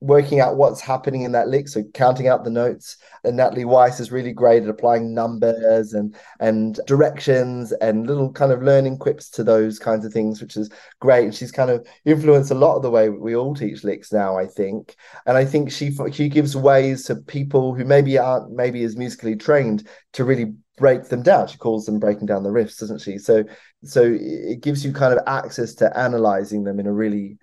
working 0.00 0.40
out 0.40 0.56
what's 0.56 0.80
happening 0.80 1.22
in 1.22 1.32
that 1.32 1.48
lick, 1.48 1.68
so 1.68 1.82
counting 1.94 2.28
out 2.28 2.44
the 2.44 2.50
notes. 2.50 2.98
And 3.24 3.36
Natalie 3.36 3.64
Weiss 3.64 3.98
is 3.98 4.12
really 4.12 4.32
great 4.32 4.62
at 4.62 4.68
applying 4.68 5.14
numbers 5.14 5.94
and 5.94 6.14
and 6.38 6.78
directions 6.86 7.72
and 7.72 8.06
little 8.06 8.30
kind 8.32 8.52
of 8.52 8.62
learning 8.62 8.98
quips 8.98 9.30
to 9.30 9.44
those 9.44 9.78
kinds 9.78 10.04
of 10.04 10.12
things, 10.12 10.40
which 10.40 10.56
is 10.56 10.70
great. 11.00 11.24
And 11.24 11.34
she's 11.34 11.52
kind 11.52 11.70
of 11.70 11.86
influenced 12.04 12.50
a 12.50 12.54
lot 12.54 12.76
of 12.76 12.82
the 12.82 12.90
way 12.90 13.08
we 13.08 13.34
all 13.34 13.54
teach 13.54 13.84
licks 13.84 14.12
now, 14.12 14.36
I 14.36 14.46
think. 14.46 14.96
And 15.24 15.36
I 15.36 15.44
think 15.44 15.70
she 15.70 15.96
she 16.12 16.28
gives 16.28 16.56
ways 16.56 17.04
to 17.04 17.16
people 17.16 17.74
who 17.74 17.84
maybe 17.84 18.18
aren't 18.18 18.50
maybe 18.52 18.84
as 18.84 18.96
musically 18.96 19.36
trained 19.36 19.88
to 20.12 20.24
really 20.24 20.54
break 20.76 21.04
them 21.04 21.22
down. 21.22 21.48
She 21.48 21.56
calls 21.56 21.86
them 21.86 21.98
breaking 21.98 22.26
down 22.26 22.42
the 22.42 22.50
riffs, 22.50 22.78
doesn't 22.78 23.00
she? 23.00 23.16
So 23.16 23.44
so 23.82 24.02
it 24.04 24.60
gives 24.60 24.84
you 24.84 24.92
kind 24.92 25.14
of 25.14 25.20
access 25.26 25.74
to 25.76 25.98
analyzing 25.98 26.64
them 26.64 26.78
in 26.78 26.86
a 26.86 26.92
really 26.92 27.38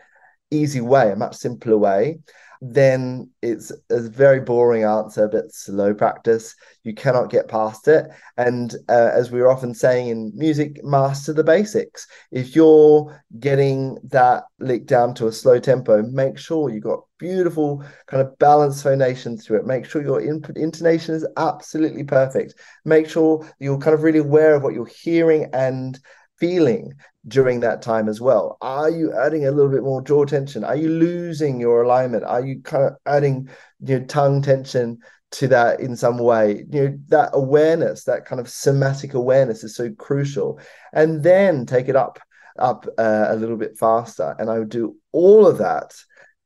easy 0.51 0.81
way, 0.81 1.11
a 1.11 1.15
much 1.15 1.35
simpler 1.35 1.77
way 1.77 2.19
then 2.65 3.29
it's 3.41 3.73
a 3.89 3.99
very 3.99 4.39
boring 4.39 4.85
answer, 4.85 5.27
but 5.27 5.53
slow 5.53 5.93
practice. 5.93 6.55
You 6.83 6.93
cannot 6.93 7.29
get 7.29 7.49
past 7.49 7.89
it. 7.89 8.05
And 8.37 8.73
uh, 8.87 9.11
as 9.13 9.31
we 9.31 9.41
are 9.41 9.51
often 9.51 9.73
saying 9.73 10.07
in 10.07 10.31
music, 10.33 10.81
master 10.81 11.33
the 11.33 11.43
basics. 11.43 12.07
If 12.31 12.55
you're 12.55 13.21
getting 13.37 13.97
that 14.05 14.43
lick 14.59 14.85
down 14.85 15.13
to 15.15 15.27
a 15.27 15.31
slow 15.33 15.59
tempo, 15.59 16.03
make 16.03 16.37
sure 16.37 16.69
you've 16.69 16.83
got 16.83 17.01
beautiful 17.19 17.83
kind 18.07 18.21
of 18.21 18.37
balanced 18.39 18.81
phonation 18.81 19.37
through 19.37 19.59
it. 19.59 19.65
Make 19.65 19.85
sure 19.85 20.01
your 20.01 20.21
input 20.21 20.55
intonation 20.55 21.15
is 21.15 21.27
absolutely 21.35 22.05
perfect. 22.05 22.55
Make 22.85 23.09
sure 23.09 23.45
you're 23.59 23.77
kind 23.77 23.93
of 23.93 24.03
really 24.03 24.19
aware 24.19 24.55
of 24.55 24.63
what 24.63 24.73
you're 24.73 24.85
hearing 24.85 25.49
and 25.51 25.99
feeling 26.43 26.93
during 27.25 27.61
that 27.61 27.81
time 27.81 28.09
as 28.09 28.19
well? 28.19 28.57
Are 28.59 28.89
you 28.89 29.13
adding 29.13 29.47
a 29.47 29.51
little 29.51 29.71
bit 29.71 29.81
more 29.81 30.01
jaw 30.01 30.25
tension? 30.25 30.65
Are 30.65 30.75
you 30.75 30.89
losing 30.89 31.57
your 31.57 31.83
alignment? 31.83 32.25
Are 32.25 32.45
you 32.45 32.59
kind 32.61 32.83
of 32.83 32.95
adding 33.05 33.47
your 33.79 34.01
know, 34.01 34.05
tongue 34.07 34.41
tension 34.41 34.97
to 35.31 35.47
that 35.47 35.79
in 35.79 35.95
some 35.95 36.17
way? 36.17 36.65
You 36.69 36.81
know, 36.81 36.97
that 37.07 37.29
awareness, 37.31 38.03
that 38.03 38.25
kind 38.25 38.41
of 38.41 38.49
somatic 38.49 39.13
awareness 39.13 39.63
is 39.63 39.73
so 39.73 39.89
crucial. 39.93 40.59
And 40.91 41.23
then 41.23 41.65
take 41.65 41.87
it 41.87 41.95
up 41.95 42.19
up 42.59 42.85
uh, 42.97 43.27
a 43.29 43.37
little 43.37 43.57
bit 43.57 43.77
faster. 43.77 44.35
And 44.37 44.49
I 44.49 44.59
would 44.59 44.69
do 44.69 44.97
all 45.13 45.47
of 45.47 45.59
that 45.59 45.95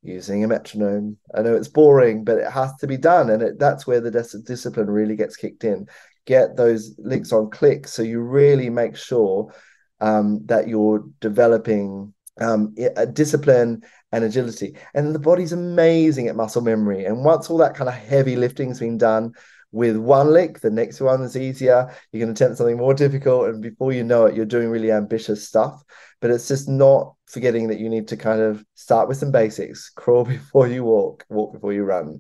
using 0.04 0.44
a 0.44 0.48
metronome. 0.48 1.18
I 1.34 1.42
know 1.42 1.56
it's 1.56 1.68
boring, 1.68 2.24
but 2.24 2.38
it 2.38 2.52
has 2.52 2.76
to 2.78 2.88
be 2.88 2.98
done. 2.98 3.32
And 3.32 3.42
it, 3.42 3.60
that's 3.60 3.88
where 3.88 4.00
the 4.00 4.12
dis- 4.12 4.44
discipline 4.46 4.92
really 4.92 5.16
gets 5.16 5.36
kicked 5.36 5.64
in. 5.64 5.88
Get 6.28 6.56
those 6.56 6.94
licks 7.00 7.34
on 7.34 7.50
click 7.50 7.88
so 7.88 8.04
you 8.04 8.22
really 8.22 8.70
make 8.70 8.96
sure 8.96 9.52
um, 10.00 10.46
that 10.46 10.68
you're 10.68 11.06
developing 11.20 12.14
um, 12.40 12.76
discipline 13.14 13.84
and 14.12 14.24
agility. 14.24 14.76
And 14.94 15.14
the 15.14 15.20
body's 15.20 15.52
amazing 15.52 16.28
at 16.28 16.36
muscle 16.36 16.62
memory. 16.62 17.06
And 17.06 17.24
once 17.24 17.50
all 17.50 17.58
that 17.58 17.76
kind 17.76 17.90
of 17.90 17.96
heavy 17.96 18.36
lifting's 18.36 18.80
been 18.80 18.98
done 18.98 19.34
with 19.72 19.98
one 19.98 20.32
lick, 20.32 20.62
the 20.62 20.70
next 20.70 21.02
one 21.02 21.22
is 21.24 21.36
easier. 21.36 21.94
You 22.12 22.20
can 22.20 22.30
attempt 22.30 22.58
something 22.58 22.78
more 22.78 22.94
difficult, 22.94 23.50
and 23.50 23.62
before 23.62 23.92
you 23.92 24.04
know 24.04 24.26
it, 24.26 24.36
you're 24.36 24.46
doing 24.46 24.70
really 24.70 24.92
ambitious 24.92 25.46
stuff. 25.46 25.84
But 26.22 26.32
it's 26.32 26.48
just 26.48 26.70
not 26.70 27.16
forgetting 27.26 27.68
that 27.68 27.80
you 27.80 27.90
need 27.90 28.08
to 28.08 28.18
kind 28.18 28.42
of 28.42 28.64
start 28.76 29.08
with 29.08 29.18
some 29.18 29.32
basics: 29.32 29.90
crawl 29.96 30.24
before 30.24 30.68
you 30.68 30.84
walk, 30.84 31.26
walk 31.30 31.54
before 31.54 31.74
you 31.74 31.84
run. 31.84 32.20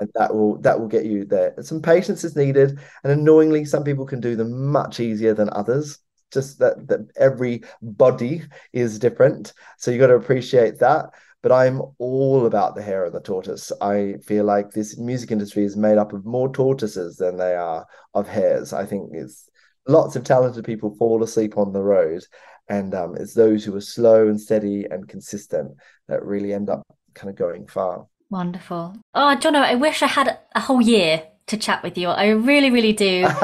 And 0.00 0.10
that 0.14 0.34
will 0.34 0.58
that 0.62 0.80
will 0.80 0.88
get 0.88 1.04
you 1.04 1.26
there. 1.26 1.54
Some 1.60 1.80
patience 1.80 2.24
is 2.24 2.34
needed, 2.34 2.80
and 3.04 3.12
annoyingly, 3.12 3.66
some 3.66 3.84
people 3.84 4.06
can 4.06 4.20
do 4.20 4.34
them 4.34 4.72
much 4.72 4.98
easier 4.98 5.34
than 5.34 5.50
others 5.52 5.98
just 6.32 6.58
that 6.58 6.88
that 6.88 7.08
every 7.16 7.62
body 7.82 8.42
is 8.72 8.98
different. 8.98 9.52
So 9.78 9.90
you 9.90 9.98
got 9.98 10.08
to 10.08 10.14
appreciate 10.14 10.78
that. 10.80 11.10
But 11.42 11.52
i'm 11.52 11.80
all 11.98 12.44
about 12.44 12.74
the 12.74 12.82
hare 12.82 13.06
and 13.06 13.14
the 13.14 13.20
tortoise. 13.20 13.72
I 13.80 14.16
feel 14.22 14.44
like 14.44 14.72
this 14.72 14.98
music 14.98 15.30
industry 15.30 15.64
is 15.64 15.76
made 15.76 15.96
up 15.96 16.12
of 16.12 16.26
more 16.26 16.52
tortoises 16.52 17.16
than 17.16 17.38
they 17.38 17.54
are 17.54 17.86
of 18.12 18.28
hares 18.28 18.72
i 18.74 18.84
think 18.84 19.10
it's 19.14 19.48
lots 19.88 20.16
of 20.16 20.24
talented 20.24 20.64
people 20.64 20.94
fall 20.96 21.22
asleep 21.22 21.56
on 21.56 21.72
the 21.72 21.82
road 21.82 22.22
and 22.70 22.94
um, 22.94 23.16
it's 23.16 23.34
those 23.34 23.64
who 23.64 23.74
are 23.74 23.80
slow 23.80 24.28
and 24.28 24.40
steady 24.40 24.86
and 24.88 25.08
consistent 25.08 25.72
that 26.08 26.24
really 26.24 26.54
end 26.54 26.70
up 26.70 26.82
kind 27.14 27.28
of 27.28 27.36
going 27.36 27.66
far. 27.66 28.06
Wonderful. 28.30 28.96
Oh 29.12 29.36
Jono 29.40 29.60
i 29.60 29.74
wish 29.74 30.02
i 30.02 30.06
had 30.06 30.38
a 30.54 30.60
whole 30.60 30.80
year 30.80 31.24
to 31.50 31.56
chat 31.56 31.82
with 31.82 31.98
you. 31.98 32.08
I 32.08 32.28
really, 32.28 32.70
really 32.70 32.92
do. 32.92 33.26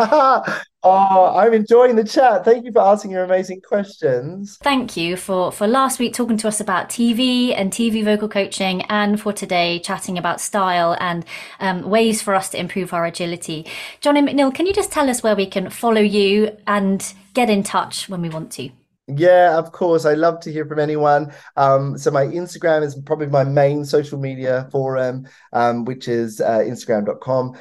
oh, 0.83 1.35
I'm 1.37 1.53
enjoying 1.53 1.97
the 1.97 2.05
chat. 2.05 2.45
Thank 2.45 2.65
you 2.65 2.73
for 2.73 2.81
asking 2.81 3.11
your 3.11 3.25
amazing 3.25 3.61
questions. 3.61 4.57
Thank 4.63 4.97
you 4.97 5.17
for 5.17 5.53
for 5.53 5.67
last 5.67 5.99
week 5.99 6.15
talking 6.15 6.37
to 6.39 6.49
us 6.49 6.61
about 6.61 6.89
TV 6.89 7.55
and 7.57 7.71
TV 7.71 8.05
vocal 8.05 8.29
coaching, 8.29 8.83
and 8.83 9.21
for 9.21 9.33
today 9.33 9.81
chatting 9.81 10.17
about 10.19 10.41
style 10.41 10.97
and 11.01 11.25
um, 11.61 11.83
ways 11.89 12.23
for 12.23 12.35
us 12.35 12.49
to 12.51 12.59
improve 12.59 12.93
our 12.93 13.05
agility. 13.05 13.67
Johnny 14.01 14.23
McNeil, 14.23 14.55
can 14.55 14.67
you 14.67 14.73
just 14.73 14.93
tell 14.93 15.11
us 15.11 15.23
where 15.23 15.37
we 15.37 15.47
can 15.47 15.71
follow 15.71 16.01
you 16.01 16.57
and 16.67 17.15
get 17.35 17.51
in 17.51 17.63
touch 17.63 18.09
when 18.09 18.23
we 18.23 18.29
want 18.29 18.51
to? 18.53 18.71
Yeah, 19.09 19.57
of 19.57 19.71
course. 19.71 20.05
I 20.05 20.15
love 20.15 20.41
to 20.41 20.53
hear 20.53 20.67
from 20.67 20.81
anyone. 20.81 21.33
Um, 21.57 21.97
so 21.97 22.11
my 22.11 22.27
Instagram 22.27 22.83
is 22.83 22.97
probably 22.97 23.29
my 23.29 23.45
main 23.45 23.85
social 23.85 24.19
media 24.19 24.69
forum, 24.73 25.29
um, 25.53 25.85
which 25.85 26.09
is 26.09 26.41
uh, 26.41 26.59
instagram.com 26.59 27.57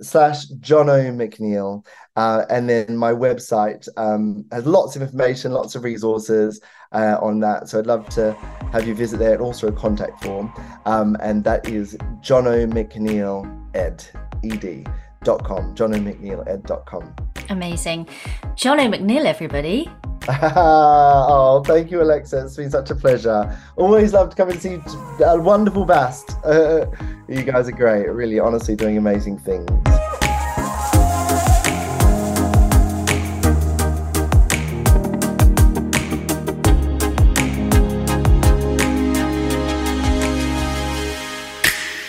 slash 0.00 0.46
Jono 0.60 1.12
McNeil. 1.14 1.84
Uh, 2.16 2.44
and 2.50 2.68
then 2.68 2.96
my 2.96 3.12
website 3.12 3.88
um, 3.96 4.44
has 4.50 4.66
lots 4.66 4.96
of 4.96 5.02
information, 5.02 5.52
lots 5.52 5.74
of 5.74 5.84
resources 5.84 6.60
uh, 6.92 7.16
on 7.20 7.40
that. 7.40 7.68
So 7.68 7.78
I'd 7.78 7.86
love 7.86 8.08
to 8.10 8.32
have 8.72 8.86
you 8.86 8.94
visit 8.94 9.18
there 9.18 9.34
and 9.34 9.42
also 9.42 9.68
a 9.68 9.72
contact 9.72 10.22
form. 10.24 10.52
Um, 10.84 11.16
and 11.20 11.44
that 11.44 11.68
is 11.68 11.96
Jono 12.20 12.70
McNeil 12.70 13.46
ed, 13.74 14.04
ed 14.44 14.88
dot 15.24 15.44
com, 15.44 15.74
Jono 15.74 15.96
McNeil 16.02 16.46
ed 16.48 16.64
dot 16.64 16.86
com. 16.86 17.14
Amazing. 17.50 18.08
Jono 18.56 18.92
McNeil, 18.94 19.24
everybody. 19.24 19.90
oh, 20.28 21.62
thank 21.66 21.90
you, 21.90 22.02
Alexa. 22.02 22.44
It's 22.44 22.56
been 22.56 22.70
such 22.70 22.90
a 22.90 22.94
pleasure. 22.94 23.56
Always 23.76 24.12
love 24.12 24.30
to 24.30 24.36
come 24.36 24.50
and 24.50 24.60
see 24.60 24.78
a 25.24 25.40
wonderful 25.40 25.86
Bast. 25.86 26.36
Uh, 26.44 26.86
you 27.28 27.42
guys 27.42 27.68
are 27.68 27.72
great. 27.72 28.06
Really, 28.08 28.38
honestly, 28.38 28.74
doing 28.74 28.96
amazing 28.96 29.38
things. 29.38 29.68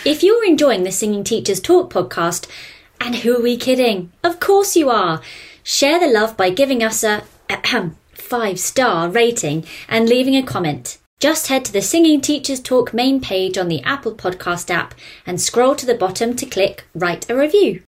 If 0.04 0.22
you're 0.22 0.44
enjoying 0.44 0.84
the 0.84 0.90
Singing 0.90 1.22
Teachers 1.22 1.60
Talk 1.60 1.92
podcast, 1.92 2.48
and 3.00 3.16
who 3.16 3.36
are 3.36 3.42
we 3.42 3.56
kidding? 3.56 4.12
Of 4.24 4.40
course 4.40 4.76
you 4.76 4.90
are. 4.90 5.20
Share 5.62 6.00
the 6.00 6.06
love 6.06 6.36
by 6.36 6.50
giving 6.50 6.82
us 6.82 7.04
a 7.04 7.22
five 8.14 8.58
star 8.58 9.08
rating 9.08 9.64
and 9.88 10.08
leaving 10.08 10.36
a 10.36 10.42
comment. 10.42 10.98
Just 11.20 11.48
head 11.48 11.66
to 11.66 11.72
the 11.72 11.82
Singing 11.82 12.22
Teachers 12.22 12.60
Talk 12.60 12.94
main 12.94 13.20
page 13.20 13.58
on 13.58 13.68
the 13.68 13.82
Apple 13.82 14.14
Podcast 14.14 14.70
app 14.70 14.94
and 15.26 15.38
scroll 15.38 15.76
to 15.76 15.84
the 15.84 15.94
bottom 15.94 16.34
to 16.34 16.46
click 16.46 16.86
Write 16.94 17.28
a 17.28 17.36
Review. 17.36 17.82